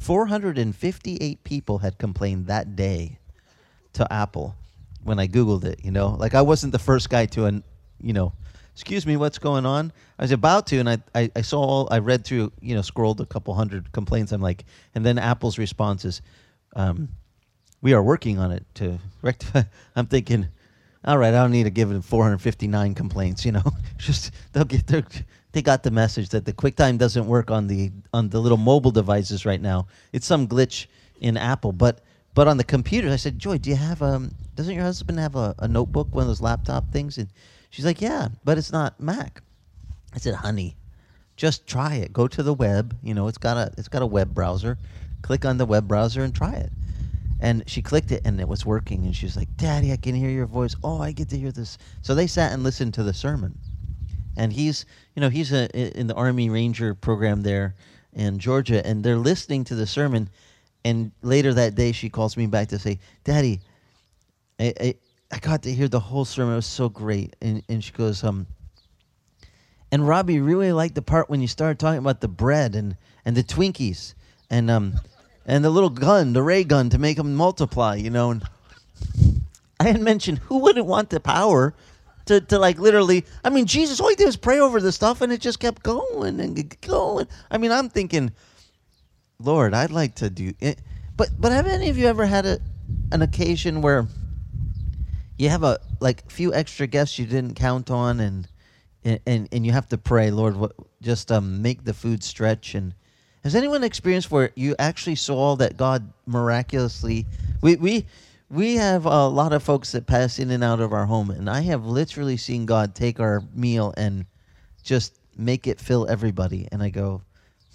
458 0.00 1.42
people 1.42 1.78
had 1.78 1.98
complained 1.98 2.46
that 2.46 2.76
day 2.76 3.18
to 3.94 4.12
Apple 4.12 4.54
when 5.02 5.18
I 5.18 5.26
Googled 5.26 5.64
it. 5.64 5.80
You 5.82 5.90
know, 5.90 6.08
like 6.08 6.34
I 6.34 6.42
wasn't 6.42 6.72
the 6.72 6.78
first 6.78 7.08
guy 7.08 7.26
to, 7.26 7.46
an, 7.46 7.64
you 8.00 8.12
know, 8.12 8.32
excuse 8.76 9.06
me, 9.06 9.16
what's 9.16 9.38
going 9.38 9.64
on? 9.64 9.90
I 10.18 10.24
was 10.24 10.32
about 10.32 10.66
to, 10.66 10.78
and 10.78 10.90
I, 10.90 10.98
I, 11.14 11.30
I, 11.34 11.40
saw 11.40 11.62
all, 11.62 11.88
I 11.90 11.98
read 11.98 12.26
through, 12.26 12.52
you 12.60 12.74
know, 12.74 12.82
scrolled 12.82 13.22
a 13.22 13.24
couple 13.24 13.54
hundred 13.54 13.90
complaints. 13.90 14.32
I'm 14.32 14.42
like, 14.42 14.66
and 14.94 15.04
then 15.04 15.18
Apple's 15.18 15.56
response 15.56 16.04
is, 16.04 16.20
um, 16.74 17.08
we 17.80 17.94
are 17.94 18.02
working 18.02 18.38
on 18.38 18.52
it 18.52 18.66
to 18.74 18.98
rectify. 19.22 19.62
I'm 19.96 20.04
thinking, 20.04 20.48
all 21.06 21.16
right, 21.16 21.32
I 21.32 21.38
don't 21.38 21.52
need 21.52 21.62
to 21.62 21.70
give 21.70 21.88
them 21.88 22.02
459 22.02 22.94
complaints, 22.94 23.46
you 23.46 23.52
know, 23.52 23.62
just 23.96 24.30
they'll 24.52 24.66
get 24.66 24.86
their, 24.86 25.04
they 25.52 25.62
got 25.62 25.82
the 25.82 25.90
message 25.90 26.28
that 26.28 26.44
the 26.44 26.52
QuickTime 26.52 26.98
doesn't 26.98 27.26
work 27.26 27.50
on 27.50 27.68
the, 27.68 27.90
on 28.12 28.28
the 28.28 28.40
little 28.40 28.58
mobile 28.58 28.90
devices 28.90 29.46
right 29.46 29.60
now. 29.60 29.86
It's 30.12 30.26
some 30.26 30.46
glitch 30.46 30.86
in 31.18 31.38
Apple, 31.38 31.72
but, 31.72 32.02
but 32.34 32.46
on 32.46 32.58
the 32.58 32.64
computer, 32.64 33.08
I 33.08 33.16
said, 33.16 33.38
Joy, 33.38 33.56
do 33.56 33.70
you 33.70 33.76
have, 33.76 34.02
um, 34.02 34.32
doesn't 34.54 34.74
your 34.74 34.84
husband 34.84 35.18
have 35.18 35.34
a, 35.34 35.54
a 35.60 35.66
notebook, 35.66 36.14
one 36.14 36.20
of 36.24 36.28
those 36.28 36.42
laptop 36.42 36.92
things? 36.92 37.16
And 37.16 37.30
She's 37.76 37.84
like, 37.84 38.00
yeah, 38.00 38.28
but 38.42 38.56
it's 38.56 38.72
not 38.72 38.98
Mac. 38.98 39.42
I 40.14 40.18
said, 40.18 40.32
honey, 40.32 40.76
just 41.36 41.66
try 41.66 41.96
it. 41.96 42.10
Go 42.10 42.26
to 42.26 42.42
the 42.42 42.54
web. 42.54 42.96
You 43.02 43.12
know, 43.12 43.28
it's 43.28 43.36
got 43.36 43.58
a 43.58 43.70
it's 43.76 43.88
got 43.88 44.00
a 44.00 44.06
web 44.06 44.32
browser. 44.32 44.78
Click 45.20 45.44
on 45.44 45.58
the 45.58 45.66
web 45.66 45.86
browser 45.86 46.22
and 46.22 46.34
try 46.34 46.54
it. 46.54 46.72
And 47.38 47.68
she 47.68 47.82
clicked 47.82 48.12
it 48.12 48.22
and 48.24 48.40
it 48.40 48.48
was 48.48 48.64
working. 48.64 49.04
And 49.04 49.14
she's 49.14 49.36
like, 49.36 49.54
Daddy, 49.58 49.92
I 49.92 49.98
can 49.98 50.14
hear 50.14 50.30
your 50.30 50.46
voice. 50.46 50.74
Oh, 50.82 51.02
I 51.02 51.12
get 51.12 51.28
to 51.28 51.36
hear 51.36 51.52
this. 51.52 51.76
So 52.00 52.14
they 52.14 52.26
sat 52.26 52.54
and 52.54 52.62
listened 52.62 52.94
to 52.94 53.02
the 53.02 53.12
sermon. 53.12 53.58
And 54.38 54.54
he's, 54.54 54.86
you 55.14 55.20
know, 55.20 55.28
he's 55.28 55.52
a, 55.52 55.68
in 56.00 56.06
the 56.06 56.14
Army 56.14 56.48
Ranger 56.48 56.94
program 56.94 57.42
there 57.42 57.74
in 58.14 58.38
Georgia, 58.38 58.86
and 58.86 59.04
they're 59.04 59.18
listening 59.18 59.64
to 59.64 59.74
the 59.74 59.86
sermon. 59.86 60.30
And 60.82 61.12
later 61.20 61.52
that 61.52 61.74
day, 61.74 61.92
she 61.92 62.08
calls 62.08 62.38
me 62.38 62.46
back 62.46 62.68
to 62.68 62.78
say, 62.78 63.00
Daddy, 63.22 63.60
I 64.58 64.94
got 65.40 65.62
to 65.62 65.72
hear 65.72 65.88
the 65.88 66.00
whole 66.00 66.24
sermon. 66.24 66.54
It 66.54 66.56
was 66.56 66.66
so 66.66 66.88
great. 66.88 67.36
And, 67.40 67.62
and 67.68 67.82
she 67.82 67.92
goes, 67.92 68.22
um, 68.24 68.46
And 69.90 70.06
Robbie 70.06 70.40
really 70.40 70.72
liked 70.72 70.94
the 70.94 71.02
part 71.02 71.28
when 71.28 71.40
you 71.40 71.48
started 71.48 71.78
talking 71.78 71.98
about 71.98 72.20
the 72.20 72.28
bread 72.28 72.74
and, 72.74 72.96
and 73.24 73.36
the 73.36 73.42
Twinkies 73.42 74.14
and 74.50 74.70
um 74.70 75.00
and 75.44 75.64
the 75.64 75.70
little 75.70 75.90
gun, 75.90 76.32
the 76.32 76.42
ray 76.42 76.64
gun 76.64 76.90
to 76.90 76.98
make 76.98 77.16
them 77.16 77.34
multiply, 77.34 77.94
you 77.94 78.10
know. 78.10 78.32
And 78.32 78.42
I 79.78 79.84
had 79.84 80.00
mentioned 80.00 80.38
who 80.38 80.58
wouldn't 80.58 80.86
want 80.86 81.10
the 81.10 81.20
power 81.20 81.74
to, 82.26 82.40
to 82.40 82.58
like 82.58 82.78
literally. 82.78 83.24
I 83.44 83.50
mean, 83.50 83.66
Jesus, 83.66 84.00
all 84.00 84.08
he 84.08 84.16
did 84.16 84.26
was 84.26 84.36
pray 84.36 84.58
over 84.58 84.80
the 84.80 84.90
stuff, 84.90 85.20
and 85.20 85.32
it 85.32 85.40
just 85.40 85.60
kept 85.60 85.82
going 85.82 86.40
and 86.40 86.76
going. 86.80 87.28
I 87.50 87.58
mean, 87.58 87.70
I'm 87.70 87.88
thinking, 87.88 88.32
Lord, 89.38 89.72
I'd 89.72 89.92
like 89.92 90.16
to 90.16 90.30
do 90.30 90.52
it. 90.60 90.80
But 91.16 91.30
but 91.38 91.52
have 91.52 91.66
any 91.66 91.88
of 91.88 91.96
you 91.96 92.06
ever 92.06 92.26
had 92.26 92.44
a 92.44 92.58
an 93.12 93.22
occasion 93.22 93.82
where 93.82 94.08
you 95.38 95.48
have 95.48 95.62
a 95.62 95.78
like 96.00 96.30
few 96.30 96.52
extra 96.54 96.86
guests 96.86 97.18
you 97.18 97.26
didn't 97.26 97.54
count 97.54 97.90
on, 97.90 98.20
and 98.20 98.48
and 99.04 99.48
and 99.52 99.66
you 99.66 99.72
have 99.72 99.88
to 99.90 99.98
pray, 99.98 100.30
Lord, 100.30 100.56
what 100.56 100.72
just 101.02 101.30
um 101.30 101.62
make 101.62 101.84
the 101.84 101.94
food 101.94 102.22
stretch 102.22 102.74
and. 102.74 102.94
Has 103.44 103.54
anyone 103.54 103.84
experienced 103.84 104.32
where 104.32 104.50
you 104.56 104.74
actually 104.76 105.14
saw 105.14 105.54
that 105.54 105.76
God 105.76 106.12
miraculously? 106.26 107.26
We 107.62 107.76
we 107.76 108.06
we 108.50 108.74
have 108.74 109.06
a 109.06 109.28
lot 109.28 109.52
of 109.52 109.62
folks 109.62 109.92
that 109.92 110.06
pass 110.06 110.40
in 110.40 110.50
and 110.50 110.64
out 110.64 110.80
of 110.80 110.92
our 110.92 111.06
home, 111.06 111.30
and 111.30 111.48
I 111.48 111.60
have 111.60 111.86
literally 111.86 112.36
seen 112.36 112.66
God 112.66 112.96
take 112.96 113.20
our 113.20 113.44
meal 113.54 113.94
and 113.96 114.26
just 114.82 115.18
make 115.36 115.68
it 115.68 115.80
fill 115.80 116.08
everybody. 116.08 116.66
And 116.72 116.82
I 116.82 116.88
go, 116.88 117.22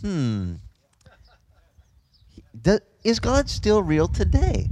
hmm, 0.02 0.56
is 3.04 3.20
God 3.20 3.50
still 3.50 3.82
real 3.82 4.08
today? 4.08 4.68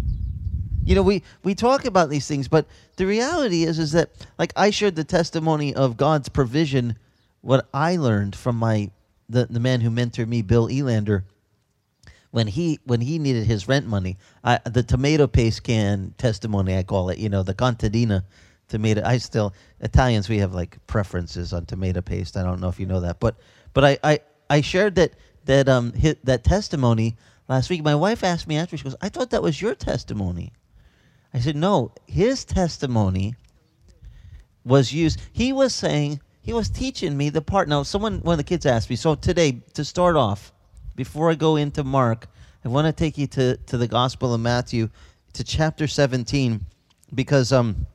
You 0.90 0.96
know, 0.96 1.04
we, 1.04 1.22
we 1.44 1.54
talk 1.54 1.86
about 1.86 2.10
these 2.10 2.28
things, 2.28 2.48
but 2.48 2.66
the 2.96 3.06
reality 3.06 3.64
is 3.64 3.78
is 3.78 3.92
that 3.92 4.10
like 4.40 4.52
I 4.56 4.72
shared 4.72 4.96
the 4.96 5.04
testimony 5.04 5.72
of 5.76 5.98
God's 5.98 6.30
provision, 6.30 6.98
what 7.42 7.70
I 7.72 7.96
learned 7.96 8.36
from 8.36 8.56
my 8.56 8.90
the, 9.30 9.46
the 9.46 9.60
man 9.60 9.82
who 9.82 9.92
mentored 9.92 10.28
me, 10.28 10.42
Bill 10.42 10.68
Elander, 10.68 11.26
when 12.32 12.48
he 12.48 12.80
when 12.86 13.02
he 13.02 13.20
needed 13.20 13.46
his 13.46 13.68
rent 13.68 13.86
money, 13.86 14.18
I, 14.44 14.62
the 14.66 14.82
tomato 14.82 15.28
paste 15.28 15.62
can 15.62 16.16
testimony 16.18 16.76
I 16.76 16.82
call 16.82 17.12
it. 17.12 17.20
You 17.20 17.30
know, 17.30 17.44
the 17.44 17.54
contadina 17.54 18.24
tomato. 18.68 19.04
I 19.06 19.20
still 19.20 19.54
Italians 19.82 20.28
we 20.28 20.40
have 20.40 20.56
like 20.56 20.80
preferences 20.88 21.54
on 21.54 21.68
tomato 21.68 22.02
paste. 22.02 22.36
I 22.36 22.42
don't 22.42 22.60
know 22.60 22.70
if 22.70 22.80
you 22.80 22.88
know 22.88 23.02
that, 23.02 23.20
but 23.20 23.36
but 23.76 23.86
I 23.86 24.00
I, 24.04 24.20
I 24.50 24.62
shared 24.62 24.96
that 24.96 25.14
that 25.46 25.70
um 25.70 25.94
hit 25.94 26.26
that 26.26 26.44
testimony 26.44 27.16
last 27.48 27.70
week. 27.70 27.84
My 27.84 27.94
wife 27.94 28.24
asked 28.24 28.48
me 28.48 28.58
after 28.58 28.76
she 28.76 28.86
goes, 28.86 28.96
I 29.02 29.10
thought 29.10 29.30
that 29.30 29.44
was 29.44 29.62
your 29.62 29.76
testimony. 29.76 30.52
I 31.34 31.40
said 31.40 31.56
no, 31.56 31.92
his 32.08 32.44
testimony 32.44 33.36
was 34.66 34.92
used. 34.94 35.22
He 35.32 35.54
was 35.54 35.74
saying 35.76 36.22
he 36.42 36.54
was 36.54 36.70
teaching 36.70 37.16
me 37.16 37.30
the 37.30 37.42
part. 37.42 37.68
Now, 37.68 37.84
someone 37.84 38.20
one 38.22 38.34
of 38.34 38.38
the 38.38 38.44
kids 38.44 38.66
asked 38.66 38.90
me. 38.90 38.96
So 38.96 39.16
today, 39.16 39.62
to 39.74 39.86
start 39.86 40.16
off, 40.16 40.52
before 40.96 41.30
I 41.30 41.36
go 41.36 41.56
into 41.56 41.84
Mark, 41.84 42.28
I 42.66 42.70
want 42.70 42.88
to 42.88 42.94
take 42.94 43.18
you 43.18 43.28
to 43.28 43.58
to 43.58 43.78
the 43.78 43.88
Gospel 43.88 44.34
of 44.34 44.42
Matthew, 44.42 44.90
to 45.34 45.44
chapter 45.44 45.88
seventeen, 45.88 46.66
because 47.14 47.52
um, 47.52 47.86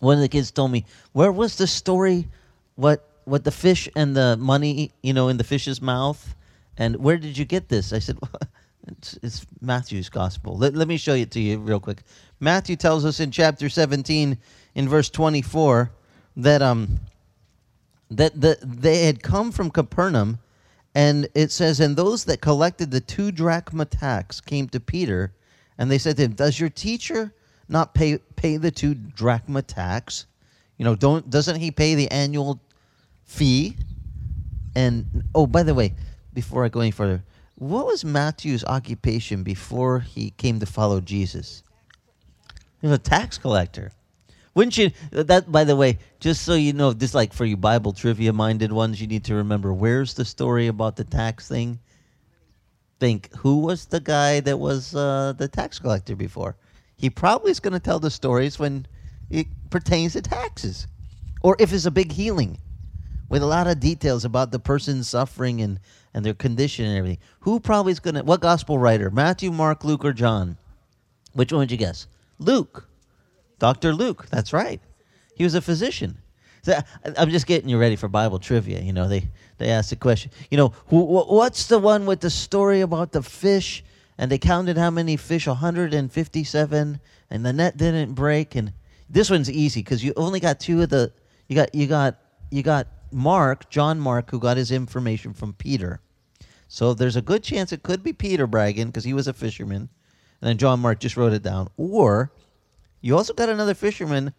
one 0.00 0.16
of 0.16 0.22
the 0.22 0.28
kids 0.28 0.50
told 0.50 0.72
me 0.72 0.84
where 1.12 1.30
was 1.30 1.56
the 1.56 1.66
story, 1.66 2.28
what 2.74 3.08
what 3.24 3.44
the 3.44 3.52
fish 3.52 3.88
and 3.94 4.16
the 4.16 4.36
money, 4.36 4.90
you 5.02 5.12
know, 5.12 5.28
in 5.28 5.36
the 5.36 5.44
fish's 5.44 5.80
mouth, 5.80 6.34
and 6.76 6.96
where 6.96 7.18
did 7.18 7.38
you 7.38 7.44
get 7.44 7.68
this? 7.68 7.92
I 7.92 8.00
said. 8.00 8.18
It's, 8.88 9.18
it's 9.22 9.46
Matthew's 9.60 10.08
gospel. 10.08 10.56
Let, 10.56 10.74
let 10.74 10.88
me 10.88 10.96
show 10.96 11.14
it 11.14 11.30
to 11.32 11.40
you 11.40 11.58
real 11.58 11.80
quick. 11.80 12.02
Matthew 12.40 12.76
tells 12.76 13.04
us 13.04 13.20
in 13.20 13.30
chapter 13.30 13.68
17, 13.68 14.38
in 14.74 14.88
verse 14.88 15.10
24, 15.10 15.92
that 16.36 16.62
um, 16.62 17.00
that 18.10 18.40
the, 18.40 18.58
they 18.62 19.04
had 19.04 19.22
come 19.22 19.52
from 19.52 19.70
Capernaum, 19.70 20.38
and 20.94 21.28
it 21.34 21.52
says, 21.52 21.78
And 21.80 21.96
those 21.96 22.24
that 22.24 22.40
collected 22.40 22.90
the 22.90 23.00
two 23.00 23.30
drachma 23.30 23.84
tax 23.84 24.40
came 24.40 24.68
to 24.70 24.80
Peter, 24.80 25.32
and 25.78 25.90
they 25.90 25.98
said 25.98 26.16
to 26.16 26.24
him, 26.24 26.32
Does 26.32 26.58
your 26.58 26.70
teacher 26.70 27.32
not 27.68 27.94
pay, 27.94 28.18
pay 28.36 28.56
the 28.56 28.70
two 28.70 28.94
drachma 28.94 29.62
tax? 29.62 30.26
You 30.76 30.84
know, 30.84 30.96
don't 30.96 31.28
doesn't 31.30 31.60
he 31.60 31.70
pay 31.70 31.94
the 31.94 32.10
annual 32.10 32.60
fee? 33.24 33.76
And 34.74 35.24
oh, 35.34 35.46
by 35.46 35.62
the 35.62 35.74
way, 35.74 35.94
before 36.32 36.64
I 36.64 36.68
go 36.68 36.80
any 36.80 36.90
further, 36.90 37.22
what 37.56 37.86
was 37.86 38.04
Matthew's 38.04 38.64
occupation 38.64 39.42
before 39.42 40.00
he 40.00 40.30
came 40.30 40.58
to 40.60 40.66
follow 40.66 41.00
Jesus? 41.00 41.62
He 42.80 42.88
a 42.88 42.98
tax 42.98 43.38
collector. 43.38 43.92
Wouldn't 44.54 44.76
you? 44.78 44.90
That, 45.10 45.50
by 45.50 45.64
the 45.64 45.76
way, 45.76 45.98
just 46.18 46.42
so 46.42 46.54
you 46.54 46.72
know, 46.72 46.92
this 46.92 47.14
like 47.14 47.32
for 47.32 47.44
you 47.44 47.56
Bible 47.56 47.92
trivia 47.92 48.32
minded 48.32 48.72
ones, 48.72 49.00
you 49.00 49.06
need 49.06 49.24
to 49.24 49.34
remember 49.34 49.72
where's 49.72 50.14
the 50.14 50.24
story 50.24 50.66
about 50.66 50.96
the 50.96 51.04
tax 51.04 51.48
thing. 51.48 51.78
Think 52.98 53.34
who 53.36 53.60
was 53.60 53.86
the 53.86 54.00
guy 54.00 54.40
that 54.40 54.58
was 54.58 54.94
uh, 54.94 55.34
the 55.36 55.48
tax 55.48 55.78
collector 55.78 56.16
before? 56.16 56.56
He 56.96 57.08
probably 57.08 57.50
is 57.50 57.60
going 57.60 57.72
to 57.72 57.80
tell 57.80 58.00
the 58.00 58.10
stories 58.10 58.58
when 58.58 58.86
it 59.30 59.46
pertains 59.70 60.14
to 60.14 60.22
taxes, 60.22 60.86
or 61.42 61.56
if 61.58 61.72
it's 61.72 61.86
a 61.86 61.90
big 61.90 62.12
healing, 62.12 62.58
with 63.28 63.42
a 63.42 63.46
lot 63.46 63.68
of 63.68 63.78
details 63.80 64.24
about 64.24 64.50
the 64.50 64.58
person 64.58 65.04
suffering 65.04 65.62
and 65.62 65.80
and 66.12 66.24
their 66.24 66.34
condition 66.34 66.86
and 66.86 66.98
everything. 66.98 67.18
Who 67.40 67.60
probably 67.60 67.92
is 67.92 68.00
going 68.00 68.16
to? 68.16 68.24
What 68.24 68.40
gospel 68.40 68.78
writer? 68.78 69.10
Matthew, 69.10 69.52
Mark, 69.52 69.84
Luke, 69.84 70.04
or 70.04 70.12
John? 70.12 70.56
Which 71.32 71.52
one 71.52 71.60
would 71.60 71.70
you 71.70 71.76
guess? 71.76 72.08
Luke. 72.40 72.88
Dr. 73.60 73.94
Luke. 73.94 74.26
That's 74.30 74.52
right. 74.52 74.80
He 75.34 75.44
was 75.44 75.54
a 75.54 75.60
physician. 75.60 76.18
So 76.62 76.78
I'm 77.16 77.30
just 77.30 77.46
getting 77.46 77.68
you 77.68 77.78
ready 77.78 77.96
for 77.96 78.08
Bible 78.08 78.38
trivia. 78.38 78.80
You 78.80 78.92
know, 78.92 79.08
they 79.08 79.30
they 79.58 79.68
asked 79.68 79.90
the 79.90 79.96
question. 79.96 80.30
You 80.50 80.58
know, 80.58 80.68
wh- 80.88 81.30
what's 81.30 81.66
the 81.68 81.78
one 81.78 82.06
with 82.06 82.20
the 82.20 82.30
story 82.30 82.80
about 82.80 83.12
the 83.12 83.22
fish? 83.22 83.84
And 84.18 84.30
they 84.30 84.36
counted 84.36 84.76
how 84.76 84.90
many 84.90 85.16
fish? 85.16 85.46
157, 85.46 87.00
and 87.30 87.46
the 87.46 87.52
net 87.54 87.78
didn't 87.78 88.12
break. 88.12 88.54
And 88.54 88.74
this 89.08 89.30
one's 89.30 89.50
easy 89.50 89.80
because 89.80 90.04
you 90.04 90.12
only 90.16 90.40
got 90.40 90.60
two 90.60 90.82
of 90.82 90.90
the. 90.90 91.12
You 91.48 91.56
got 91.56 91.74
you 91.74 91.86
got 91.86 92.18
you 92.50 92.62
got 92.62 92.86
Mark, 93.10 93.70
John 93.70 93.98
Mark, 93.98 94.30
who 94.30 94.38
got 94.38 94.56
his 94.58 94.70
information 94.70 95.32
from 95.32 95.54
Peter. 95.54 96.00
So 96.68 96.94
there's 96.94 97.16
a 97.16 97.22
good 97.22 97.42
chance 97.42 97.72
it 97.72 97.82
could 97.82 98.02
be 98.02 98.12
Peter 98.12 98.46
bragging 98.46 98.88
because 98.88 99.04
he 99.04 99.14
was 99.14 99.26
a 99.26 99.32
fisherman, 99.32 99.88
and 100.40 100.48
then 100.48 100.58
John 100.58 100.80
Mark 100.80 101.00
just 101.00 101.16
wrote 101.16 101.32
it 101.32 101.42
down. 101.42 101.68
Or 101.76 102.32
you 103.00 103.16
also 103.16 103.34
got 103.34 103.48
another 103.48 103.74
fisherman 103.74 104.32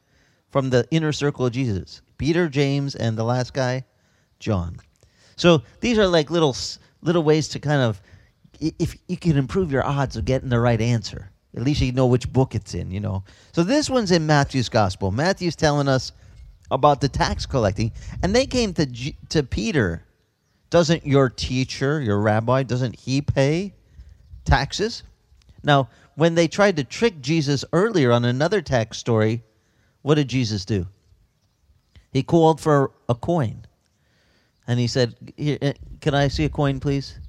from 0.50 0.70
the 0.70 0.88
inner 0.92 1.12
circle 1.12 1.46
of 1.46 1.54
Jesus 1.54 2.02
Peter, 2.18 2.48
James, 2.50 2.96
and 2.96 3.18
the 3.18 3.24
last 3.24 3.54
guy, 3.54 3.86
John. 4.40 4.78
So 5.36 5.64
these 5.80 5.98
are 5.98 6.08
like 6.08 6.30
little, 6.30 6.56
little 7.02 7.24
ways 7.24 7.48
to 7.50 7.60
kind 7.60 7.82
of, 7.82 8.02
if 8.60 8.96
you 9.08 9.18
can 9.18 9.38
improve 9.38 9.72
your 9.72 9.86
odds 9.86 10.18
of 10.18 10.26
getting 10.26 10.50
the 10.50 10.60
right 10.60 10.80
answer, 10.80 11.32
at 11.56 11.64
least 11.64 11.82
you 11.82 11.92
know 11.92 12.06
which 12.06 12.32
book 12.32 12.54
it's 12.54 12.76
in, 12.76 12.92
you 12.92 13.00
know. 13.00 13.24
So 13.54 13.64
this 13.64 13.90
one's 13.90 14.12
in 14.12 14.28
Matthew's 14.28 14.70
gospel. 14.70 15.12
Matthew's 15.12 15.56
telling 15.56 15.88
us 15.88 16.12
about 16.70 17.02
the 17.02 17.10
tax 17.10 17.46
collecting, 17.46 17.92
and 18.22 18.36
they 18.36 18.46
came 18.46 18.74
to, 18.74 18.86
J- 18.86 19.18
to 19.30 19.44
Peter. 19.44 20.04
Doesn't 20.70 21.06
your 21.06 21.30
teacher, 21.30 22.00
your 22.00 22.20
rabbi, 22.22 22.64
doesn't 22.64 22.98
he 22.98 23.22
pay 23.22 23.74
taxes? 24.46 25.04
Now, 25.64 25.90
when 26.16 26.36
they 26.36 26.48
tried 26.48 26.78
to 26.78 26.84
trick 26.84 27.22
Jesus 27.22 27.64
earlier 27.74 28.12
on 28.12 28.26
another 28.26 28.62
tax 28.62 28.98
story, 28.98 29.44
what 30.02 30.16
did 30.16 30.28
Jesus 30.28 30.66
do? 30.66 30.88
He 32.12 32.24
called 32.24 32.60
for 32.60 32.92
a 33.08 33.16
coin. 33.16 33.66
And 34.68 34.80
he 34.80 34.88
said, 34.88 35.16
"Here, 35.38 35.58
eh, 35.62 35.74
Can 36.02 36.14
I 36.14 36.28
see 36.28 36.46
a 36.46 36.50
coin, 36.50 36.80
please? 36.80 37.20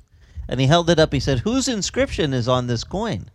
And 0.48 0.60
he 0.60 0.66
held 0.66 0.90
it 0.90 0.98
up. 0.98 1.12
He 1.12 1.20
said, 1.20 1.40
Whose 1.40 1.68
inscription 1.68 2.32
is 2.32 2.48
on 2.48 2.66
this 2.66 2.84
coin? 2.84 3.30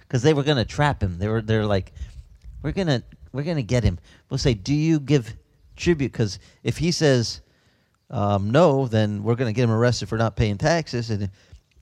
Because 0.00 0.22
they 0.22 0.34
were 0.34 0.42
going 0.42 0.56
to 0.56 0.64
trap 0.64 1.02
him. 1.02 1.18
They 1.18 1.28
were 1.28 1.42
they're 1.42 1.66
like, 1.66 1.92
We're 2.62 2.72
going 2.72 2.86
to 2.88 3.02
we're 3.32 3.42
gonna 3.42 3.62
get 3.62 3.82
him. 3.84 3.98
We'll 4.30 4.38
say, 4.38 4.54
Do 4.54 4.74
you 4.74 5.00
give 5.00 5.34
tribute? 5.76 6.12
Because 6.12 6.38
if 6.62 6.78
he 6.78 6.92
says 6.92 7.40
um, 8.12 8.50
no, 8.50 8.86
then 8.86 9.22
we're 9.22 9.34
going 9.34 9.52
to 9.52 9.56
get 9.56 9.64
him 9.64 9.70
arrested 9.70 10.08
for 10.08 10.18
not 10.18 10.36
paying 10.36 10.58
taxes. 10.58 11.10
And 11.10 11.30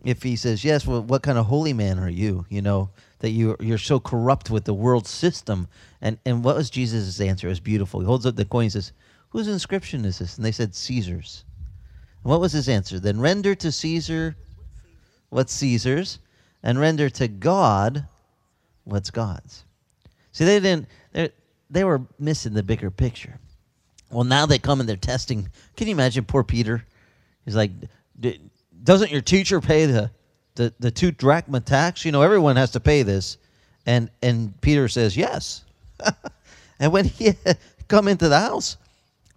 if 0.05 0.23
he 0.23 0.37
says 0.37 0.65
yes, 0.65 0.87
well, 0.87 1.03
what 1.03 1.23
kind 1.23 1.39
of 1.39 1.47
holy 1.47 1.73
man 1.73 1.99
are 1.99 2.09
you? 2.09 2.47
You 2.49 2.63
know 2.63 2.91
that 3.21 3.31
you 3.31 3.57
you're 3.61 3.79
so 3.79 4.01
corrupt 4.01 4.51
with 4.51 4.65
the 4.65 4.75
world 4.75 5.07
system. 5.07 5.69
And 6.01 6.19
and 6.25 6.43
what 6.45 6.57
was 6.57 6.71
Jesus' 6.71 7.21
answer? 7.21 7.47
It 7.47 7.51
was 7.51 7.61
beautiful. 7.61 8.01
He 8.01 8.07
holds 8.07 8.27
up 8.27 8.37
the 8.37 8.45
coin. 8.45 8.65
and 8.65 8.73
says, 8.73 8.93
"Whose 9.31 9.49
inscription 9.49 10.05
is 10.05 10.19
this?" 10.19 10.37
And 10.37 10.45
they 10.45 10.53
said, 10.53 10.75
"Caesar's." 10.75 11.45
And 12.23 12.31
what 12.31 12.41
was 12.41 12.53
his 12.53 12.69
answer? 12.69 12.99
Then 12.99 13.21
render 13.21 13.55
to 13.55 13.73
Caesar 13.73 14.37
what's 15.31 15.53
Caesar's, 15.55 16.19
and 16.63 16.79
render 16.79 17.09
to 17.09 17.29
God 17.29 18.07
what's 18.85 19.11
God's. 19.11 19.65
See, 20.33 20.45
they 20.45 20.61
didn't. 20.61 20.89
They 21.13 21.31
they 21.71 21.85
were 21.85 22.03
missing 22.19 22.55
the 22.55 22.63
bigger 22.63 22.91
picture. 22.91 23.39
Well, 24.11 24.25
now 24.25 24.45
they 24.45 24.59
come 24.59 24.81
and 24.81 24.89
they're 24.89 24.97
testing. 24.97 25.49
Can 25.77 25.87
you 25.87 25.93
imagine 25.93 26.25
poor 26.25 26.43
Peter? 26.43 26.85
He's 27.45 27.55
like, 27.55 27.71
"D- 28.19 28.41
doesn't 28.83 29.11
your 29.11 29.21
teacher 29.21 29.61
pay 29.61 29.87
the, 29.87 30.11
the, 30.55 30.73
the 30.79 30.91
two 30.91 31.11
drachma 31.11 31.61
tax? 31.61 32.05
You 32.05 32.13
know, 32.13 32.23
everyone 32.23 32.57
has 32.57 32.73
to 32.73 32.81
pay 32.81 33.03
this. 33.03 33.39
And, 33.87 34.11
and 34.23 34.59
Peter 34.61 34.89
says, 34.89 35.17
yes. 35.17 35.65
and 36.81 36.93
when 36.93 37.05
he 37.05 37.37
had 37.45 37.59
come 37.89 38.09
into 38.09 38.29
the 38.29 38.39
house, 38.39 38.77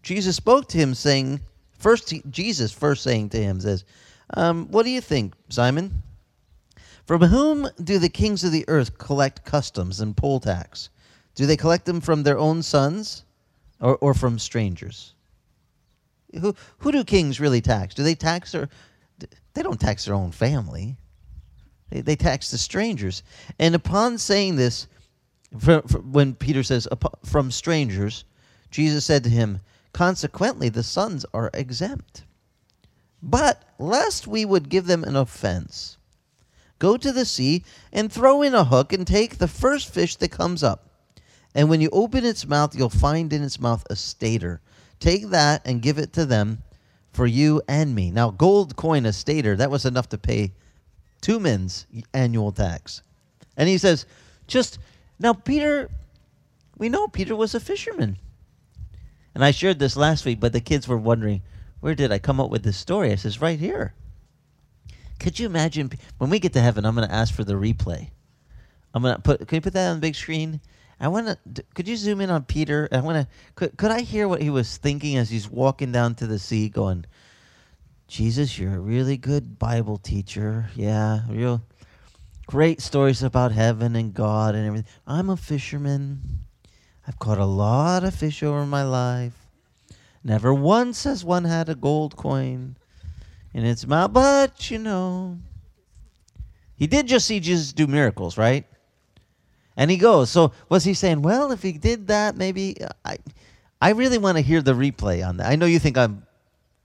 Jesus 0.01 0.35
spoke 0.35 0.67
to 0.69 0.77
him, 0.77 0.93
saying, 0.93 1.39
First, 1.83 2.13
Jesus 2.29 2.71
first 2.71 3.03
saying 3.03 3.27
to 3.31 3.43
him 3.43 3.59
says, 3.59 3.83
um, 4.35 4.67
"What 4.71 4.83
do 4.83 4.89
you 4.89 5.01
think, 5.01 5.33
Simon? 5.49 6.01
From 7.05 7.23
whom 7.23 7.67
do 7.83 7.99
the 7.99 8.07
kings 8.07 8.45
of 8.45 8.53
the 8.53 8.63
earth 8.69 8.97
collect 8.97 9.43
customs 9.43 9.99
and 9.99 10.15
poll 10.15 10.39
tax? 10.39 10.87
Do 11.35 11.45
they 11.45 11.57
collect 11.57 11.83
them 11.83 11.99
from 11.99 12.23
their 12.23 12.39
own 12.39 12.63
sons, 12.63 13.25
or, 13.81 13.97
or 13.97 14.13
from 14.13 14.39
strangers? 14.39 15.13
Who 16.39 16.55
who 16.77 16.93
do 16.93 17.03
kings 17.03 17.41
really 17.41 17.59
tax? 17.59 17.93
Do 17.93 18.03
they 18.03 18.15
tax 18.15 18.53
their? 18.53 18.69
They 19.53 19.63
don't 19.63 19.79
tax 19.79 20.05
their 20.05 20.15
own 20.15 20.31
family. 20.31 20.97
They, 21.89 22.01
they 22.01 22.15
tax 22.15 22.51
the 22.51 22.57
strangers. 22.57 23.23
And 23.59 23.75
upon 23.75 24.17
saying 24.17 24.55
this, 24.55 24.87
for, 25.57 25.81
for, 25.83 25.99
when 25.99 26.33
Peter 26.33 26.63
says 26.63 26.87
from 27.25 27.51
strangers, 27.51 28.25
Jesus 28.71 29.05
said 29.05 29.23
to 29.23 29.29
him, 29.29 29.61
Consequently, 29.91 30.69
the 30.69 30.81
sons 30.81 31.25
are 31.33 31.51
exempt. 31.53 32.23
But 33.21 33.63
lest 33.77 34.25
we 34.27 34.43
would 34.43 34.69
give 34.69 34.87
them 34.87 35.03
an 35.03 35.15
offense, 35.15 35.97
go 36.79 36.97
to 36.97 37.11
the 37.11 37.25
sea 37.25 37.63
and 37.91 38.11
throw 38.11 38.41
in 38.41 38.55
a 38.55 38.65
hook 38.65 38.91
and 38.91 39.05
take 39.05 39.37
the 39.37 39.47
first 39.47 39.93
fish 39.93 40.15
that 40.15 40.31
comes 40.31 40.63
up. 40.63 40.89
And 41.55 41.69
when 41.69 41.79
you 41.79 41.89
open 41.93 42.25
its 42.25 42.47
mouth, 42.47 42.75
you'll 42.75 42.89
find 42.89 43.31
in 43.31 43.43
its 43.43 43.59
mouth 43.59 43.85
a 43.89 43.95
stater. 43.95 44.61
Take 44.99 45.29
that 45.29 45.61
and 45.65 45.81
give 45.81 45.99
it 45.99 46.11
to 46.13 46.25
them 46.25 46.63
for 47.13 47.25
you 47.25 47.61
and 47.67 47.95
me. 47.95 48.11
Now, 48.11 48.31
gold 48.31 48.75
coin, 48.75 49.05
a 49.05 49.13
stater, 49.13 49.55
that 49.55 49.71
was 49.71 49.85
enough 49.85 50.09
to 50.09 50.17
pay 50.17 50.51
two 51.21 51.39
men's 51.39 51.85
annual 52.13 52.51
tax. 52.51 53.01
And 53.55 53.69
he 53.69 53.77
says, 53.77 54.05
just 54.47 54.79
now, 55.19 55.33
Peter, 55.33 55.89
we 56.77 56.89
know 56.89 57.07
Peter 57.07 57.35
was 57.35 57.55
a 57.55 57.59
fisherman. 57.59 58.17
And 59.35 59.43
I 59.43 59.51
shared 59.51 59.79
this 59.79 59.95
last 59.95 60.25
week, 60.25 60.39
but 60.39 60.53
the 60.53 60.59
kids 60.59 60.87
were 60.87 60.97
wondering, 60.97 61.41
where 61.79 61.95
did 61.95 62.11
I 62.11 62.19
come 62.19 62.39
up 62.39 62.49
with 62.49 62.63
this 62.63 62.77
story? 62.77 63.11
I 63.11 63.15
says, 63.15 63.41
right 63.41 63.59
here. 63.59 63.93
Could 65.19 65.39
you 65.39 65.45
imagine 65.45 65.91
when 66.17 66.29
we 66.29 66.39
get 66.39 66.53
to 66.53 66.61
heaven? 66.61 66.85
I'm 66.85 66.95
going 66.95 67.07
to 67.07 67.13
ask 67.13 67.33
for 67.33 67.43
the 67.43 67.53
replay. 67.53 68.09
I'm 68.93 69.01
going 69.01 69.15
to 69.15 69.21
put. 69.21 69.47
Can 69.47 69.55
you 69.55 69.61
put 69.61 69.73
that 69.73 69.89
on 69.89 69.97
the 69.97 70.01
big 70.01 70.15
screen? 70.15 70.59
I 70.99 71.07
want 71.07 71.27
to. 71.27 71.63
Could 71.73 71.87
you 71.87 71.97
zoom 71.97 72.21
in 72.21 72.29
on 72.29 72.43
Peter? 72.43 72.87
I 72.91 73.01
want 73.01 73.17
to. 73.17 73.27
Could 73.55 73.77
Could 73.77 73.91
I 73.91 74.01
hear 74.01 74.27
what 74.27 74.41
he 74.41 74.49
was 74.49 74.77
thinking 74.77 75.17
as 75.17 75.29
he's 75.29 75.49
walking 75.49 75.91
down 75.91 76.15
to 76.15 76.27
the 76.27 76.39
sea, 76.39 76.69
going, 76.69 77.05
"Jesus, 78.07 78.57
you're 78.57 78.75
a 78.75 78.79
really 78.79 79.17
good 79.17 79.59
Bible 79.59 79.97
teacher. 79.97 80.69
Yeah, 80.75 81.21
real 81.29 81.61
great 82.47 82.81
stories 82.81 83.23
about 83.23 83.51
heaven 83.51 83.95
and 83.95 84.13
God 84.13 84.55
and 84.55 84.65
everything. 84.65 84.91
I'm 85.07 85.29
a 85.29 85.37
fisherman. 85.37 86.39
I've 87.07 87.19
caught 87.19 87.37
a 87.37 87.45
lot 87.45 88.03
of 88.03 88.13
fish 88.13 88.43
over 88.43 88.65
my 88.65 88.83
life. 88.83 89.33
Never 90.23 90.53
once 90.53 91.03
has 91.03 91.25
one 91.25 91.43
had 91.43 91.67
a 91.67 91.75
gold 91.75 92.15
coin 92.15 92.77
in 93.53 93.65
its 93.65 93.85
mouth, 93.85 94.13
but 94.13 94.71
you 94.71 94.79
know, 94.79 95.39
he 96.75 96.87
did 96.87 97.07
just 97.07 97.27
see 97.27 97.39
Jesus 97.39 97.73
do 97.73 97.87
miracles, 97.87 98.37
right? 98.37 98.65
And 99.75 99.89
he 99.89 99.97
goes. 99.97 100.29
So 100.29 100.51
was 100.69 100.83
he 100.83 100.93
saying, 100.93 101.21
well, 101.21 101.51
if 101.51 101.61
he 101.61 101.73
did 101.73 102.07
that, 102.07 102.35
maybe 102.35 102.81
uh, 102.81 102.89
I, 103.03 103.17
I 103.81 103.91
really 103.91 104.17
want 104.17 104.37
to 104.37 104.43
hear 104.43 104.61
the 104.61 104.73
replay 104.73 105.27
on 105.27 105.37
that. 105.37 105.49
I 105.49 105.55
know 105.55 105.65
you 105.65 105.79
think 105.79 105.97
I'm 105.97 106.25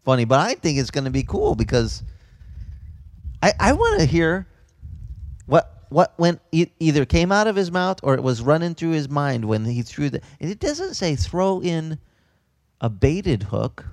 funny, 0.04 0.24
but 0.24 0.40
I 0.40 0.54
think 0.54 0.78
it's 0.78 0.90
going 0.90 1.04
to 1.04 1.10
be 1.10 1.22
cool 1.22 1.54
because 1.54 2.02
I, 3.42 3.52
I 3.60 3.72
want 3.72 4.00
to 4.00 4.06
hear 4.06 4.46
what 5.46 5.74
what 5.90 6.18
went 6.18 6.40
e- 6.52 6.66
either 6.78 7.04
came 7.04 7.32
out 7.32 7.46
of 7.46 7.56
his 7.56 7.70
mouth 7.70 8.00
or 8.02 8.14
it 8.14 8.22
was 8.22 8.42
running 8.42 8.74
through 8.74 8.90
his 8.90 9.08
mind 9.08 9.44
when 9.44 9.64
he 9.64 9.82
threw 9.82 10.10
the. 10.10 10.20
It 10.38 10.58
doesn't 10.58 10.94
say 10.94 11.16
throw 11.16 11.60
in 11.60 11.98
a 12.80 12.88
baited 12.90 13.44
hook. 13.44 13.86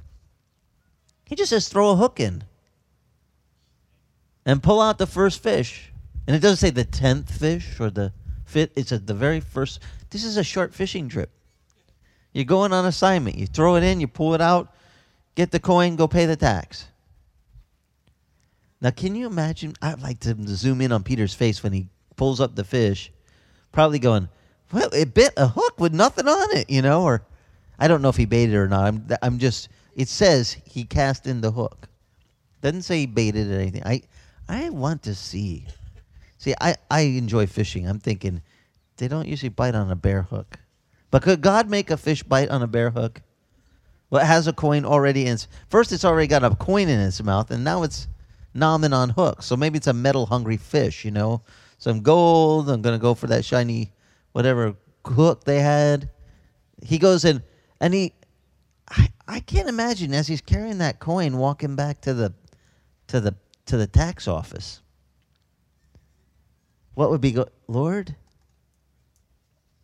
He 1.25 1.36
just 1.36 1.49
says 1.49 1.69
throw 1.69 1.91
a 1.91 1.95
hook 1.95 2.19
in 2.19 2.43
and 4.45 4.62
pull 4.62 4.81
out 4.81 4.97
the 4.97 5.08
first 5.08 5.41
fish. 5.41 5.91
And 6.27 6.36
it 6.36 6.39
doesn't 6.39 6.58
say 6.58 6.69
the 6.69 6.84
tenth 6.84 7.31
fish 7.31 7.79
or 7.79 7.89
the 7.89 8.12
fifth. 8.45 8.77
It's 8.77 8.91
at 8.91 9.08
the 9.08 9.13
very 9.13 9.39
first. 9.39 9.79
This 10.10 10.23
is 10.23 10.38
a 10.38 10.43
short 10.43 10.73
fishing 10.73 11.10
trip. 11.10 11.29
You're 12.34 12.45
going 12.45 12.73
on 12.73 12.86
assignment. 12.86 13.38
You 13.38 13.47
throw 13.47 13.75
it 13.75 13.84
in, 13.84 14.01
you 14.01 14.08
pull 14.08 14.34
it 14.34 14.41
out, 14.41 14.73
get 15.36 15.51
the 15.51 15.60
coin, 15.60 15.95
go 15.95 16.08
pay 16.08 16.25
the 16.25 16.36
tax. 16.36 16.88
Now, 18.81 18.91
can 18.91 19.15
you 19.15 19.25
imagine? 19.25 19.73
I'd 19.81 20.01
like 20.01 20.19
to 20.21 20.36
zoom 20.47 20.81
in 20.81 20.91
on 20.91 21.03
Peter's 21.03 21.34
face 21.34 21.63
when 21.63 21.73
he 21.73 21.88
pulls 22.17 22.41
up 22.41 22.55
the 22.55 22.63
fish, 22.63 23.12
probably 23.71 23.99
going, 23.99 24.27
"Well, 24.71 24.89
it 24.93 25.13
bit 25.13 25.34
a 25.38 25.47
hook 25.47 25.79
with 25.79 25.93
nothing 25.93 26.27
on 26.27 26.58
it," 26.58 26.69
you 26.69 26.81
know, 26.81 27.03
or 27.03 27.23
I 27.79 27.88
don't 27.88 28.01
know 28.01 28.10
if 28.10 28.17
he 28.17 28.25
baited 28.25 28.53
it 28.53 28.58
or 28.58 28.67
not. 28.67 28.86
I'm, 28.86 29.08
I'm 29.21 29.39
just. 29.39 29.69
It 29.95 30.10
says 30.10 30.58
he 30.65 30.84
cast 30.84 31.25
in 31.25 31.39
the 31.39 31.51
hook. 31.51 31.88
Doesn't 32.62 32.81
say 32.81 32.99
he 32.99 33.05
baited 33.05 33.49
it 33.49 33.55
or 33.55 33.60
anything. 33.60 33.84
I, 33.86 34.01
I 34.49 34.69
want 34.69 35.03
to 35.03 35.15
see. 35.15 35.65
See, 36.38 36.54
I, 36.60 36.76
I 36.89 37.02
enjoy 37.02 37.48
fishing. 37.48 37.88
I'm 37.88 38.00
thinking, 38.00 38.41
they 38.98 39.08
don't 39.08 39.28
usually 39.28 39.50
bite 39.50 39.76
on 39.76 39.91
a 39.91 39.95
bare 39.95 40.24
hook, 40.24 40.60
but 41.12 41.21
could 41.21 41.41
God 41.41 41.69
make 41.69 41.89
a 41.89 41.98
fish 41.98 42.24
bite 42.24 42.50
on 42.50 42.62
a 42.62 42.67
bare 42.67 42.91
hook? 42.91 43.21
Well, 44.10 44.21
it 44.21 44.28
has 44.28 44.48
a 44.48 44.54
coin 44.54 44.86
already 44.86 45.26
in. 45.26 45.34
its 45.34 45.48
First, 45.69 45.91
it's 45.91 46.06
already 46.06 46.28
got 46.28 46.43
a 46.43 46.56
coin 46.56 46.88
in 46.89 47.00
its 47.00 47.21
mouth, 47.24 47.52
and 47.52 47.63
now 47.63 47.84
it's 47.84 48.08
nomin 48.56 48.93
on 48.93 49.10
hook. 49.10 49.41
So 49.41 49.58
maybe 49.58 49.78
it's 49.78 49.88
a 49.88 49.93
metal 49.93 50.26
hungry 50.26 50.58
fish, 50.58 51.04
you 51.04 51.12
know. 51.12 51.41
Some 51.78 52.02
gold. 52.02 52.69
I'm 52.69 52.82
gonna 52.82 53.00
go 53.00 53.13
for 53.13 53.28
that 53.28 53.43
shiny 53.43 53.91
whatever 54.32 54.76
hook 55.06 55.43
they 55.43 55.60
had. 55.60 56.10
He 56.84 56.98
goes 56.98 57.26
in 57.26 57.43
and 57.80 57.93
he 57.93 58.13
I, 58.89 59.10
I 59.28 59.39
can't 59.39 59.69
imagine 59.69 60.13
as 60.13 60.28
he's 60.28 60.41
carrying 60.41 60.78
that 60.80 61.00
coin 61.00 61.38
walking 61.38 61.76
back 61.76 62.02
to 62.02 62.13
the 62.13 62.34
to 63.08 63.19
the 63.19 63.36
to 63.67 63.78
the 63.78 63.88
tax 63.88 64.28
office. 64.28 64.82
What 66.95 67.12
would 67.12 67.21
be 67.21 67.31
go 67.31 67.47
Lord? 67.67 68.15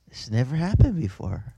This 0.09 0.29
never 0.29 0.55
happened 0.55 0.99
before. 0.99 1.53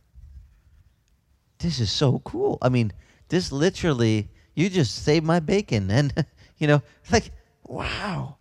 This 1.60 1.80
is 1.80 1.92
so 1.92 2.20
cool. 2.20 2.58
I 2.62 2.70
mean, 2.70 2.92
this 3.30 3.52
literally 3.52 4.30
you 4.54 4.70
just 4.70 5.04
saved 5.04 5.26
my 5.26 5.40
bacon 5.40 5.90
and 5.90 6.14
You 6.58 6.68
know, 6.68 6.82
like, 7.12 7.32
wow. 7.66 8.38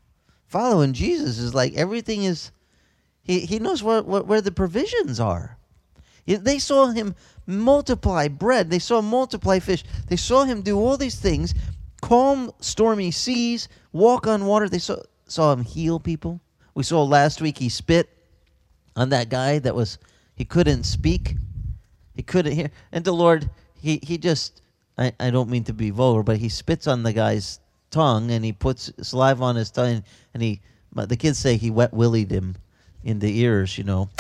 Following 0.46 0.92
Jesus 0.92 1.38
is 1.38 1.55
like 1.55 1.75
everything 1.75 2.25
is, 2.25 2.53
he, 3.22 3.40
he 3.40 3.59
knows 3.59 3.83
where, 3.83 4.03
where 4.03 4.40
the 4.40 4.53
provisions 4.53 5.18
are. 5.18 5.59
They 6.27 6.59
saw 6.59 6.88
him 6.88 7.14
multiply 7.46 8.29
bread, 8.29 8.70
they 8.70 8.79
saw 8.79 9.01
him 9.01 9.07
multiply 9.07 9.59
fish, 9.59 9.83
they 10.09 10.16
saw 10.16 10.44
him 10.44 10.62
do 10.62 10.79
all 10.79 10.96
these 10.96 11.18
things, 11.18 11.53
calm 12.01 12.53
stormy 12.61 13.11
seas, 13.11 13.68
walk 13.92 14.29
on 14.29 14.46
water. 14.46 14.68
They 14.68 14.79
saw, 14.79 14.98
saw 15.27 15.53
him 15.53 15.64
heal 15.64 15.98
people. 15.98 16.40
We 16.74 16.82
saw 16.82 17.02
last 17.04 17.40
week 17.40 17.58
he 17.58 17.68
spit 17.68 18.08
on 18.96 19.11
that 19.11 19.28
guy 19.28 19.58
that 19.61 19.74
was, 19.74 19.98
he 20.35 20.44
couldn't 20.44 20.85
speak, 20.85 21.37
he 22.14 22.22
couldn't 22.22 22.52
hear. 22.52 22.70
And 22.92 23.04
the 23.04 23.12
Lord, 23.12 23.50
he, 23.80 24.00
he 24.02 24.18
just, 24.18 24.62
I, 24.96 25.12
I 25.18 25.30
don't 25.30 25.50
mean 25.50 25.64
to 25.64 25.72
be 25.72 25.90
vulgar, 25.90 26.22
but 26.22 26.38
he 26.38 26.48
spits 26.48 26.87
on 26.87 27.02
the 27.02 27.12
guy's 27.12 27.61
tongue 27.90 28.30
and 28.30 28.44
he 28.44 28.52
puts 28.52 28.90
saliva 29.02 29.44
on 29.44 29.56
his 29.56 29.70
tongue 29.70 30.02
and 30.35 30.42
he 30.42 30.61
the 30.94 31.16
kids 31.16 31.38
say 31.38 31.56
he 31.56 31.70
wet 31.70 31.92
willied 31.94 32.30
him 32.30 32.56
in 33.02 33.18
the 33.18 33.40
ears, 33.40 33.78
you 33.78 33.85
know, 33.85 34.11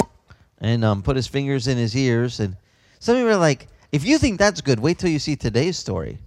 and 0.58 0.84
um, 0.84 1.02
put 1.02 1.16
his 1.16 1.26
fingers 1.26 1.68
in 1.68 1.76
his 1.76 1.96
ears. 1.96 2.40
And 2.40 2.56
some 2.98 3.16
you 3.16 3.28
are 3.28 3.36
like, 3.36 3.68
if 3.92 4.04
you 4.04 4.18
think 4.18 4.38
that's 4.38 4.60
good, 4.60 4.80
wait 4.80 4.98
till 4.98 5.10
you 5.10 5.18
see 5.18 5.36
today's 5.36 5.76
story, 5.76 6.18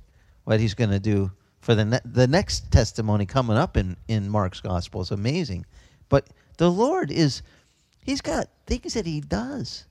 what 0.43 0.59
he's 0.59 0.75
going 0.75 0.91
to 0.91 0.99
do 0.99 1.31
for 1.61 1.73
the 1.73 1.85
ne- 1.85 1.99
the 2.05 2.27
next 2.27 2.71
testimony 2.71 3.25
coming 3.25 3.57
up 3.57 3.75
in 3.75 3.97
in 4.07 4.29
Mark's 4.29 4.61
gospel. 4.61 5.01
It's 5.01 5.11
amazing, 5.11 5.65
but 6.09 6.29
the 6.57 6.71
Lord 6.71 7.11
is, 7.11 7.41
he's 8.03 8.21
got 8.21 8.47
things 8.65 8.93
that 8.93 9.05
he 9.05 9.21
does, 9.21 9.85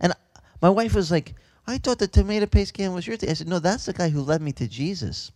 and 0.00 0.12
my 0.60 0.70
wife 0.70 0.94
was 0.94 1.10
like, 1.10 1.34
I 1.66 1.78
thought 1.78 1.98
the 1.98 2.08
tomato 2.08 2.46
paste 2.46 2.74
can 2.74 2.94
was 2.94 3.06
your 3.06 3.16
thing. 3.16 3.30
I 3.30 3.34
said, 3.34 3.48
no, 3.48 3.58
that's 3.58 3.86
the 3.86 3.92
guy 3.92 4.08
who 4.08 4.22
led 4.22 4.42
me 4.42 4.52
to 4.52 4.66
Jesus 4.66 5.30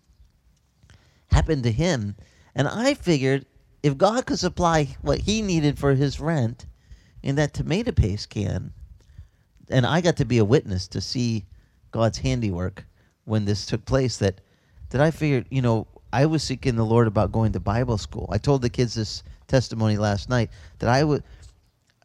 happened 1.31 1.63
to 1.63 1.73
him. 1.73 2.17
And 2.55 2.69
I 2.69 2.95
figured 2.95 3.47
if 3.83 3.97
God 3.97 4.27
could 4.27 4.39
supply 4.39 4.97
what 5.03 5.21
he 5.21 5.43
needed 5.43 5.79
for 5.79 5.95
his 5.95 6.21
rent 6.21 6.67
in 7.23 7.37
that 7.37 7.55
tomato 7.55 7.93
paste 7.93 8.31
can, 8.31 8.73
and 9.71 9.87
I 9.87 10.01
got 10.01 10.17
to 10.19 10.25
be 10.25 10.39
a 10.39 10.45
witness 10.45 10.89
to 10.89 11.01
see 11.01 11.45
God's 11.91 12.19
handiwork 12.19 12.85
when 13.25 13.45
this 13.45 13.67
took 13.67 13.85
place, 13.85 14.17
that 14.19 14.41
that 14.91 15.01
I 15.01 15.11
figured, 15.11 15.47
you 15.51 15.63
know, 15.63 15.87
I 16.13 16.27
was 16.27 16.43
seeking 16.43 16.77
the 16.77 16.85
Lord 16.85 17.07
about 17.07 17.33
going 17.33 17.53
to 17.53 17.61
Bible 17.61 17.99
school. 17.99 18.29
I 18.31 18.39
told 18.39 18.63
the 18.63 18.69
kids 18.69 18.95
this 18.95 19.23
testimony 19.47 19.97
last 19.97 20.29
night 20.29 20.51
that 20.79 20.89
I 20.89 21.05
would. 21.05 21.23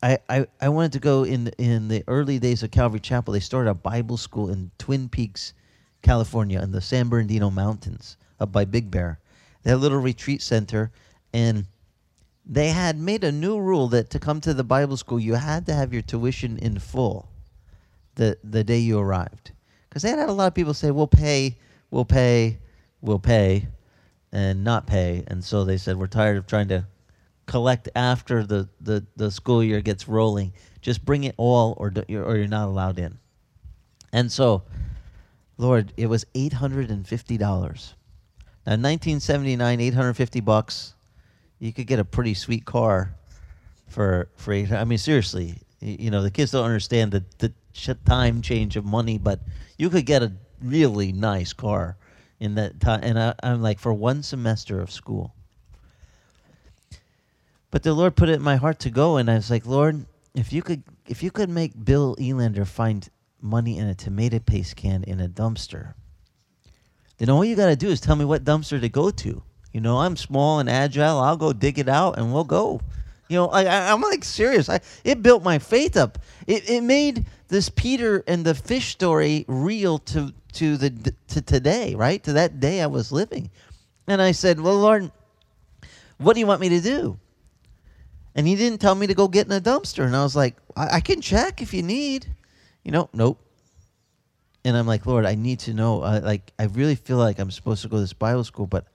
I, 0.01 0.17
I, 0.29 0.47
I 0.61 0.69
wanted 0.69 0.93
to 0.93 0.99
go 0.99 1.25
in 1.25 1.49
in 1.57 1.89
the 1.89 2.05
early 2.07 2.39
days 2.39 2.63
of 2.63 2.71
Calvary 2.71 3.01
Chapel. 3.01 3.33
They 3.33 3.41
started 3.41 3.69
a 3.69 3.73
Bible 3.73 4.15
school 4.15 4.49
in 4.49 4.71
Twin 4.77 5.09
Peaks, 5.09 5.53
California, 6.01 6.61
in 6.61 6.71
the 6.71 6.79
San 6.79 7.09
Bernardino 7.09 7.49
Mountains 7.49 8.15
up 8.39 8.51
by 8.51 8.63
Big 8.63 8.89
Bear. 8.89 9.19
A 9.65 9.75
little 9.75 9.97
retreat 9.97 10.41
center, 10.41 10.89
and 11.33 11.65
they 12.45 12.69
had 12.69 12.97
made 12.97 13.23
a 13.23 13.31
new 13.31 13.59
rule 13.59 13.89
that 13.89 14.09
to 14.11 14.19
come 14.19 14.39
to 14.41 14.53
the 14.53 14.63
Bible 14.63 14.95
school, 14.95 15.19
you 15.19 15.35
had 15.35 15.65
to 15.65 15.73
have 15.73 15.93
your 15.93 16.01
tuition 16.01 16.57
in 16.57 16.79
full 16.79 17.29
the, 18.15 18.37
the 18.43 18.63
day 18.63 18.79
you 18.79 18.97
arrived. 18.99 19.51
Because 19.87 20.03
they 20.03 20.09
had 20.09 20.19
had 20.19 20.29
a 20.29 20.33
lot 20.33 20.47
of 20.47 20.55
people 20.55 20.73
say, 20.73 20.91
we'll 20.91 21.07
pay, 21.07 21.57
we'll 21.91 22.05
pay, 22.05 22.57
we'll 23.01 23.19
pay 23.19 23.67
and 24.31 24.63
not 24.63 24.87
pay. 24.87 25.23
And 25.27 25.43
so 25.43 25.63
they 25.63 25.77
said, 25.77 25.97
we're 25.97 26.07
tired 26.07 26.37
of 26.37 26.47
trying 26.47 26.67
to 26.69 26.85
collect 27.49 27.89
after 27.95 28.45
the, 28.45 28.69
the, 28.79 29.05
the 29.15 29.31
school 29.31 29.63
year 29.63 29.81
gets 29.81 30.07
rolling. 30.07 30.53
Just 30.81 31.03
bring 31.03 31.23
it 31.23 31.33
all 31.35 31.73
or, 31.77 31.89
do, 31.89 32.03
or 32.21 32.37
you're 32.37 32.47
not 32.47 32.67
allowed 32.67 32.99
in. 32.99 33.17
And 34.13 34.31
so, 34.31 34.63
Lord, 35.57 35.91
it 35.97 36.05
was 36.05 36.25
$850. 36.35 37.39
Now, 37.39 38.73
in 38.73 38.81
1979, 38.81 39.81
850 39.81 40.39
bucks, 40.41 40.93
you 41.57 41.73
could 41.73 41.87
get 41.87 41.97
a 41.99 42.05
pretty 42.05 42.35
sweet 42.35 42.65
car 42.65 43.15
for 43.87 44.29
for 44.35 44.53
eight. 44.53 44.71
I 44.71 44.83
mean, 44.85 44.97
seriously, 44.97 45.57
you 45.81 46.11
know, 46.11 46.21
the 46.21 46.31
kids 46.31 46.51
don't 46.51 46.65
understand 46.65 47.11
the 47.11 47.23
the 47.39 47.51
time 48.05 48.41
change 48.41 48.75
of 48.75 48.85
money, 48.85 49.17
but 49.17 49.39
you 49.77 49.89
could 49.89 50.05
get 50.05 50.21
a 50.21 50.31
really 50.61 51.11
nice 51.11 51.51
car 51.51 51.97
in 52.39 52.55
that 52.55 52.79
time. 52.79 53.01
And 53.03 53.19
I, 53.19 53.33
I'm 53.41 53.61
like, 53.61 53.79
for 53.79 53.93
one 53.93 54.21
semester 54.23 54.79
of 54.79 54.91
school. 54.91 55.33
But 57.71 57.83
the 57.83 57.93
Lord 57.93 58.15
put 58.15 58.29
it 58.29 58.33
in 58.33 58.41
my 58.41 58.55
heart 58.55 58.79
to 58.79 58.89
go, 58.89 59.17
and 59.17 59.29
I 59.29 59.35
was 59.35 59.51
like, 59.51 59.65
Lord, 59.65 60.05
if 60.33 60.51
you 60.51 60.61
could, 60.61 60.83
if 61.07 61.21
you 61.21 61.31
could 61.31 61.49
make 61.49 61.85
Bill 61.85 62.15
Elander 62.19 62.65
find 62.65 63.07
money 63.41 63.77
in 63.77 63.87
a 63.87 63.95
tomato 63.95 64.39
paste 64.39 64.75
can 64.75 65.03
in 65.03 65.19
a 65.19 65.29
dumpster, 65.29 65.93
then 67.17 67.29
all 67.29 67.45
you 67.45 67.55
got 67.55 67.67
to 67.67 67.75
do 67.75 67.89
is 67.89 68.01
tell 68.01 68.15
me 68.15 68.25
what 68.25 68.43
dumpster 68.43 68.81
to 68.81 68.89
go 68.89 69.11
to. 69.11 69.43
You 69.71 69.81
know, 69.81 69.99
I'm 69.99 70.17
small 70.17 70.59
and 70.59 70.69
agile. 70.69 71.19
I'll 71.19 71.37
go 71.37 71.53
dig 71.53 71.77
it 71.77 71.87
out, 71.87 72.17
and 72.17 72.33
we'll 72.33 72.43
go. 72.43 72.81
You 73.27 73.35
know, 73.35 73.49
I, 73.49 73.61
I, 73.61 73.93
am 73.93 74.01
like 74.01 74.23
serious. 74.23 74.67
I, 74.69 74.79
it 75.03 75.21
built 75.21 75.43
my 75.43 75.59
faith 75.59 75.95
up. 75.95 76.17
It, 76.47 76.67
it 76.67 76.81
made 76.81 77.27
this 77.49 77.69
Peter 77.69 78.23
and 78.27 78.43
the 78.43 78.55
fish 78.55 78.87
story 78.87 79.45
real 79.47 79.99
to 79.99 80.33
to 80.53 80.77
the 80.77 81.13
to 81.27 81.41
today, 81.41 81.93
right? 81.93 82.23
To 82.23 82.33
that 82.33 82.59
day 82.59 82.81
I 82.81 82.87
was 82.87 83.11
living. 83.11 83.51
And 84.07 84.19
I 84.19 84.31
said, 84.31 84.59
"Well, 84.59 84.79
Lord, 84.79 85.11
what 86.17 86.33
do 86.33 86.39
you 86.39 86.47
want 86.47 86.61
me 86.61 86.69
to 86.69 86.81
do?" 86.81 87.19
And 88.39 88.47
he 88.47 88.55
didn't 88.55 88.79
tell 88.79 88.95
me 88.95 89.05
to 89.05 89.13
go 89.13 89.27
get 89.27 89.47
in 89.47 89.51
a 89.51 89.59
dumpster. 89.59 90.05
And 90.05 90.15
I 90.15 90.23
was 90.23 90.33
like, 90.33 90.55
I, 90.73 90.95
I 90.95 90.99
can 91.01 91.19
check 91.19 91.61
if 91.61 91.73
you 91.73 91.83
need. 91.83 92.25
You 92.85 92.91
know, 92.93 93.09
nope. 93.11 93.37
And 94.63 94.77
I'm 94.77 94.87
like, 94.87 95.05
Lord, 95.05 95.25
I 95.25 95.35
need 95.35 95.59
to 95.59 95.73
know. 95.73 96.01
Uh, 96.01 96.21
like, 96.23 96.53
I 96.57 96.67
really 96.67 96.95
feel 96.95 97.17
like 97.17 97.37
I'm 97.37 97.51
supposed 97.51 97.81
to 97.81 97.89
go 97.89 97.97
to 97.97 98.01
this 98.01 98.13
Bible 98.13 98.45
school, 98.45 98.65
but 98.65 98.85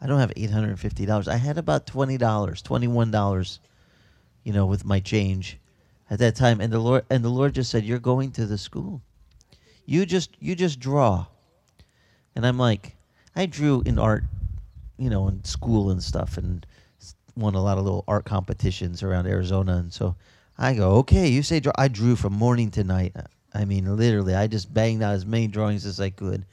I 0.00 0.06
don't 0.06 0.20
have 0.20 0.32
$850. 0.34 1.26
I 1.26 1.36
had 1.38 1.58
about 1.58 1.88
$20, 1.88 2.20
$21 2.20 3.58
you 4.44 4.52
know, 4.52 4.64
with 4.64 4.84
my 4.84 5.00
change 5.00 5.58
at 6.08 6.20
that 6.20 6.36
time. 6.36 6.60
And 6.60 6.72
the 6.72 6.78
Lord 6.78 7.04
and 7.10 7.24
the 7.24 7.30
Lord 7.30 7.52
just 7.54 7.72
said, 7.72 7.82
You're 7.84 7.98
going 7.98 8.30
to 8.32 8.46
the 8.46 8.58
school. 8.58 9.02
You 9.86 10.06
just 10.06 10.30
you 10.38 10.54
just 10.54 10.78
draw. 10.78 11.26
And 12.36 12.46
I'm 12.46 12.58
like, 12.58 12.96
I 13.34 13.46
drew 13.46 13.82
in 13.84 13.98
art, 13.98 14.22
you 14.98 15.10
know, 15.10 15.26
in 15.26 15.42
school 15.42 15.90
and 15.90 16.00
stuff 16.00 16.38
and 16.38 16.64
won 17.36 17.54
a 17.54 17.62
lot 17.62 17.78
of 17.78 17.84
little 17.84 18.04
art 18.06 18.24
competitions 18.24 19.02
around 19.02 19.26
Arizona. 19.26 19.76
And 19.76 19.92
so 19.92 20.16
I 20.58 20.74
go, 20.74 20.92
okay, 20.96 21.28
you 21.28 21.42
say 21.42 21.60
draw. 21.60 21.72
I 21.76 21.88
drew 21.88 22.16
from 22.16 22.32
morning 22.32 22.70
to 22.72 22.84
night. 22.84 23.14
I 23.52 23.64
mean, 23.64 23.96
literally, 23.96 24.34
I 24.34 24.46
just 24.46 24.72
banged 24.72 25.02
out 25.02 25.14
as 25.14 25.26
many 25.26 25.46
drawings 25.46 25.86
as 25.86 26.00
I 26.00 26.10
could. 26.10 26.44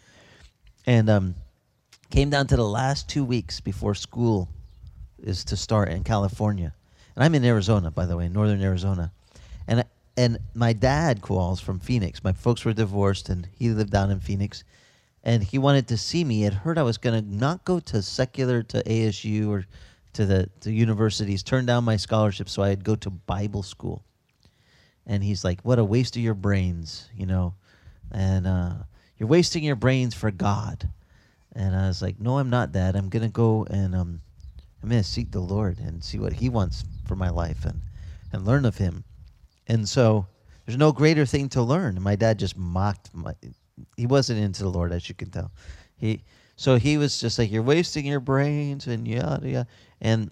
And 0.85 1.09
um, 1.09 1.35
came 2.09 2.29
down 2.29 2.47
to 2.47 2.55
the 2.55 2.67
last 2.67 3.09
two 3.09 3.23
weeks 3.23 3.59
before 3.59 3.95
school 3.95 4.49
is 5.23 5.43
to 5.45 5.57
start 5.57 5.89
in 5.89 6.03
California. 6.03 6.73
And 7.15 7.23
I'm 7.23 7.35
in 7.35 7.45
Arizona, 7.45 7.91
by 7.91 8.05
the 8.05 8.17
way, 8.17 8.29
northern 8.29 8.61
Arizona. 8.61 9.11
And 9.67 9.85
and 10.17 10.39
my 10.53 10.73
dad 10.73 11.21
calls 11.21 11.61
from 11.61 11.79
Phoenix. 11.79 12.23
My 12.23 12.33
folks 12.33 12.65
were 12.65 12.73
divorced, 12.73 13.29
and 13.29 13.47
he 13.53 13.69
lived 13.69 13.91
down 13.91 14.11
in 14.11 14.19
Phoenix. 14.19 14.63
And 15.23 15.43
he 15.43 15.57
wanted 15.57 15.87
to 15.87 15.97
see 15.97 16.23
me. 16.23 16.41
Had 16.41 16.53
heard 16.53 16.77
I 16.77 16.83
was 16.83 16.97
going 16.97 17.23
to 17.23 17.35
not 17.35 17.63
go 17.63 17.79
to 17.79 18.01
secular, 18.01 18.61
to 18.63 18.83
ASU, 18.83 19.49
or 19.49 19.65
to 20.13 20.25
the 20.25 20.49
to 20.61 20.71
universities, 20.71 21.43
turned 21.43 21.67
down 21.67 21.83
my 21.83 21.97
scholarship 21.97 22.49
so 22.49 22.63
I'd 22.63 22.83
go 22.83 22.95
to 22.95 23.09
Bible 23.09 23.63
school. 23.63 24.03
And 25.05 25.23
he's 25.23 25.43
like, 25.43 25.61
"What 25.61 25.79
a 25.79 25.83
waste 25.83 26.15
of 26.15 26.21
your 26.21 26.33
brains, 26.35 27.09
you 27.15 27.25
know, 27.25 27.55
and 28.11 28.45
uh, 28.45 28.73
you're 29.17 29.29
wasting 29.29 29.63
your 29.63 29.75
brains 29.75 30.13
for 30.13 30.31
God." 30.31 30.89
And 31.53 31.75
I 31.75 31.87
was 31.87 32.01
like, 32.01 32.19
"No, 32.19 32.37
I'm 32.37 32.49
not, 32.49 32.73
that. 32.73 32.95
I'm 32.95 33.09
gonna 33.09 33.29
go 33.29 33.65
and 33.69 33.95
um, 33.95 34.21
I'm 34.81 34.89
gonna 34.89 35.03
seek 35.03 35.31
the 35.31 35.39
Lord 35.39 35.79
and 35.79 36.03
see 36.03 36.19
what 36.19 36.33
He 36.33 36.49
wants 36.49 36.83
for 37.05 37.15
my 37.15 37.29
life 37.29 37.65
and, 37.65 37.81
and 38.31 38.45
learn 38.45 38.63
of 38.63 38.77
him. 38.77 39.03
And 39.67 39.87
so 39.87 40.27
there's 40.65 40.77
no 40.77 40.91
greater 40.91 41.25
thing 41.25 41.49
to 41.49 41.61
learn. 41.61 41.95
And 41.95 42.03
My 42.03 42.15
dad 42.15 42.39
just 42.39 42.57
mocked 42.57 43.13
my 43.13 43.33
he 43.97 44.05
wasn't 44.05 44.39
into 44.39 44.63
the 44.63 44.69
Lord, 44.69 44.91
as 44.91 45.09
you 45.09 45.15
can 45.15 45.29
tell. 45.29 45.51
He 45.97 46.23
so 46.61 46.75
he 46.75 46.99
was 46.99 47.19
just 47.19 47.39
like, 47.39 47.51
You're 47.51 47.63
wasting 47.63 48.05
your 48.05 48.19
brains 48.19 48.85
and 48.85 49.07
yada 49.07 49.49
yada 49.49 49.67
and 49.99 50.29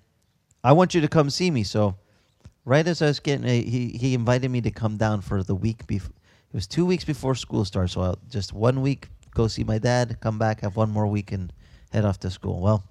I 0.64 0.74
want 0.74 0.94
you 0.94 1.02
to 1.02 1.08
come 1.08 1.32
see 1.32 1.50
me. 1.50 1.64
So 1.64 1.96
right 2.66 2.86
as 2.86 3.02
I 3.02 3.08
was 3.08 3.20
getting 3.20 3.46
uh, 3.46 3.50
he 3.50 3.98
he 4.00 4.14
invited 4.14 4.52
me 4.52 4.62
to 4.62 4.70
come 4.70 4.98
down 4.98 5.22
for 5.22 5.42
the 5.42 5.56
week 5.56 5.88
before 5.88 6.14
it 6.52 6.56
was 6.56 6.68
two 6.68 6.86
weeks 6.86 7.04
before 7.04 7.34
school 7.34 7.66
starts, 7.66 7.94
so 7.94 8.02
I'll 8.02 8.20
just 8.30 8.54
one 8.54 8.82
week 8.82 9.10
go 9.34 9.48
see 9.48 9.64
my 9.64 9.80
dad, 9.80 10.20
come 10.20 10.38
back, 10.38 10.62
have 10.62 10.76
one 10.76 10.92
more 10.92 11.08
week 11.08 11.32
and 11.32 11.52
head 11.92 12.06
off 12.06 12.20
to 12.20 12.30
school. 12.30 12.60
Well, 12.60 12.84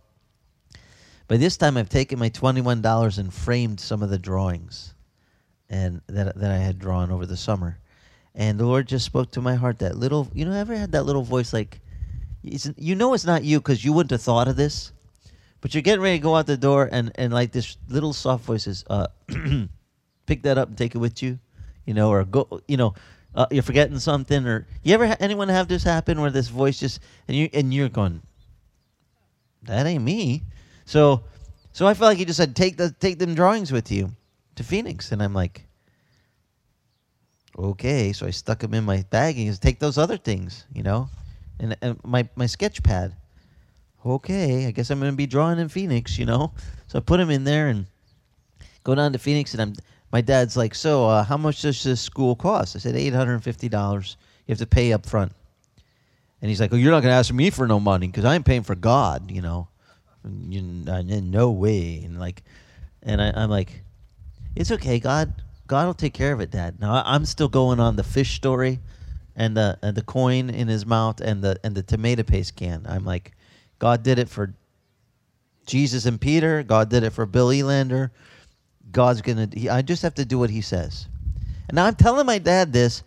by 1.28 1.36
this 1.36 1.56
time, 1.56 1.76
I've 1.76 1.88
taken 1.88 2.18
my 2.18 2.30
twenty-one 2.30 2.82
dollars 2.82 3.18
and 3.18 3.32
framed 3.32 3.78
some 3.78 4.02
of 4.02 4.10
the 4.10 4.18
drawings, 4.18 4.94
and 5.68 6.00
that 6.08 6.36
that 6.36 6.50
I 6.50 6.58
had 6.58 6.80
drawn 6.80 7.12
over 7.12 7.26
the 7.26 7.36
summer, 7.36 7.78
and 8.34 8.58
the 8.58 8.66
Lord 8.66 8.88
just 8.88 9.06
spoke 9.06 9.30
to 9.32 9.40
my 9.40 9.54
heart. 9.54 9.78
That 9.78 9.96
little, 9.96 10.28
you 10.32 10.44
know, 10.44 10.52
ever 10.52 10.74
had 10.74 10.92
that 10.92 11.06
little 11.06 11.22
voice 11.22 11.52
like, 11.52 11.80
you 12.42 12.94
know, 12.94 13.14
it's 13.14 13.24
not 13.24 13.44
you 13.44 13.58
because 13.60 13.84
you 13.84 13.92
wouldn't 13.92 14.10
have 14.10 14.22
thought 14.22 14.48
of 14.48 14.56
this, 14.56 14.92
but 15.60 15.74
you're 15.74 15.82
getting 15.82 16.02
ready 16.02 16.18
to 16.18 16.22
go 16.22 16.36
out 16.36 16.46
the 16.46 16.56
door, 16.56 16.88
and 16.90 17.12
and 17.16 17.32
like 17.32 17.52
this 17.52 17.76
little 17.88 18.12
soft 18.12 18.44
voice 18.44 18.66
is, 18.66 18.84
uh, 18.88 19.08
pick 20.26 20.42
that 20.42 20.58
up 20.58 20.68
and 20.68 20.78
take 20.78 20.94
it 20.94 20.98
with 20.98 21.22
you, 21.22 21.38
you 21.84 21.94
know, 21.94 22.10
or 22.10 22.24
go, 22.24 22.60
you 22.68 22.76
know. 22.76 22.94
Uh, 23.34 23.46
you're 23.50 23.62
forgetting 23.62 23.98
something, 23.98 24.46
or 24.46 24.66
you 24.82 24.94
ever 24.94 25.06
ha- 25.06 25.16
anyone 25.20 25.48
have 25.48 25.68
this 25.68 25.84
happen 25.84 26.20
where 26.20 26.30
this 26.30 26.48
voice 26.48 26.80
just 26.80 26.98
and 27.28 27.36
you 27.36 27.48
and 27.52 27.72
you're 27.72 27.90
going, 27.90 28.22
that 29.64 29.86
ain't 29.86 30.02
me, 30.02 30.42
so, 30.86 31.22
so 31.72 31.86
I 31.86 31.92
felt 31.92 32.08
like 32.08 32.18
he 32.18 32.24
just 32.24 32.38
said, 32.38 32.56
"Take 32.56 32.78
the 32.78 32.90
take 32.90 33.18
them 33.18 33.34
drawings 33.34 33.70
with 33.70 33.92
you 33.92 34.16
to 34.56 34.64
Phoenix," 34.64 35.12
and 35.12 35.22
I'm 35.22 35.34
like, 35.34 35.66
"Okay." 37.56 38.14
So 38.14 38.26
I 38.26 38.30
stuck 38.30 38.60
them 38.60 38.72
in 38.72 38.84
my 38.84 39.04
bag 39.10 39.36
and 39.36 39.44
he 39.44 39.52
said, 39.52 39.60
"Take 39.60 39.78
those 39.78 39.98
other 39.98 40.16
things, 40.16 40.64
you 40.74 40.82
know, 40.82 41.10
and, 41.60 41.76
and 41.82 41.98
my 42.04 42.28
my 42.36 42.46
sketch 42.46 42.82
pad." 42.82 43.14
Okay, 44.06 44.66
I 44.66 44.70
guess 44.70 44.90
I'm 44.90 45.00
gonna 45.00 45.12
be 45.12 45.26
drawing 45.26 45.58
in 45.58 45.68
Phoenix, 45.68 46.18
you 46.18 46.24
know. 46.24 46.52
So 46.86 46.98
I 46.98 47.02
put 47.02 47.20
him 47.20 47.30
in 47.30 47.44
there 47.44 47.68
and 47.68 47.86
go 48.84 48.94
down 48.94 49.12
to 49.12 49.18
Phoenix, 49.18 49.52
and 49.52 49.62
I'm. 49.62 49.74
My 50.10 50.22
dad's 50.22 50.56
like, 50.56 50.74
"So, 50.74 51.06
uh, 51.06 51.24
how 51.24 51.36
much 51.36 51.60
does 51.62 51.82
this 51.82 52.00
school 52.00 52.34
cost?" 52.34 52.76
I 52.76 52.78
said, 52.78 52.96
850 52.96 53.68
dollars. 53.68 54.16
You 54.46 54.52
have 54.52 54.58
to 54.58 54.66
pay 54.66 54.92
up 54.92 55.04
front." 55.04 55.32
And 56.40 56.48
he's 56.48 56.60
like, 56.60 56.72
"Oh, 56.72 56.76
you're 56.76 56.92
not 56.92 57.02
gonna 57.02 57.14
ask 57.14 57.32
me 57.32 57.50
for 57.50 57.66
no 57.66 57.78
money 57.78 58.06
because 58.06 58.24
I'm 58.24 58.42
paying 58.42 58.62
for 58.62 58.74
God, 58.74 59.30
you 59.30 59.42
know." 59.42 59.68
you, 60.24 60.62
no 60.62 61.50
way. 61.50 62.02
And 62.04 62.18
like, 62.18 62.42
and 63.02 63.20
I, 63.20 63.32
I'm 63.34 63.50
like, 63.50 63.82
it's 64.56 64.70
okay. 64.72 64.98
God, 64.98 65.32
God 65.66 65.86
will 65.86 65.94
take 65.94 66.14
care 66.14 66.32
of 66.32 66.40
it, 66.40 66.50
Dad. 66.50 66.80
Now 66.80 66.94
I, 66.94 67.14
am 67.14 67.24
still 67.24 67.48
going 67.48 67.80
on 67.80 67.96
the 67.96 68.04
fish 68.04 68.34
story, 68.34 68.80
and 69.38 69.56
the 69.56 69.78
and 69.82 69.96
the 69.96 70.02
coin 70.02 70.50
in 70.50 70.68
his 70.68 70.84
mouth, 70.84 71.20
and 71.20 71.42
the 71.42 71.58
and 71.64 71.74
the 71.74 71.82
tomato 71.82 72.24
paste 72.24 72.56
can. 72.56 72.84
I'm 72.86 73.04
like, 73.06 73.32
God 73.78 74.02
did 74.02 74.18
it 74.18 74.28
for 74.28 74.52
Jesus 75.64 76.04
and 76.04 76.20
Peter. 76.20 76.62
God 76.62 76.90
did 76.90 77.04
it 77.04 77.10
for 77.10 77.24
Bill 77.24 77.48
Elander. 77.48 78.10
God's 78.90 79.22
gonna. 79.22 79.48
He, 79.52 79.68
I 79.70 79.80
just 79.80 80.02
have 80.02 80.16
to 80.16 80.24
do 80.24 80.38
what 80.38 80.50
He 80.50 80.60
says. 80.60 81.06
And 81.68 81.76
now 81.76 81.86
I'm 81.86 81.94
telling 81.94 82.26
my 82.26 82.38
dad 82.38 82.72
this 82.72 83.04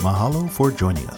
Mahalo 0.00 0.50
for 0.50 0.70
joining 0.72 1.06
us. 1.08 1.15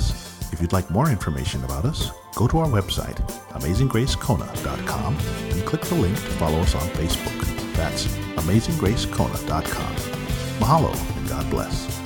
If 0.59 0.63
you'd 0.63 0.73
like 0.73 0.91
more 0.91 1.09
information 1.09 1.63
about 1.63 1.85
us, 1.85 2.11
go 2.35 2.49
to 2.49 2.59
our 2.59 2.67
website, 2.67 3.15
amazinggracekona.com, 3.53 5.17
and 5.17 5.65
click 5.65 5.83
the 5.83 5.95
link 5.95 6.17
to 6.17 6.31
follow 6.33 6.59
us 6.59 6.75
on 6.75 6.83
Facebook. 6.99 7.75
That's 7.75 8.09
amazinggracekona.com. 8.43 9.95
Mahalo 10.59 11.17
and 11.17 11.29
God 11.29 11.49
bless. 11.49 11.98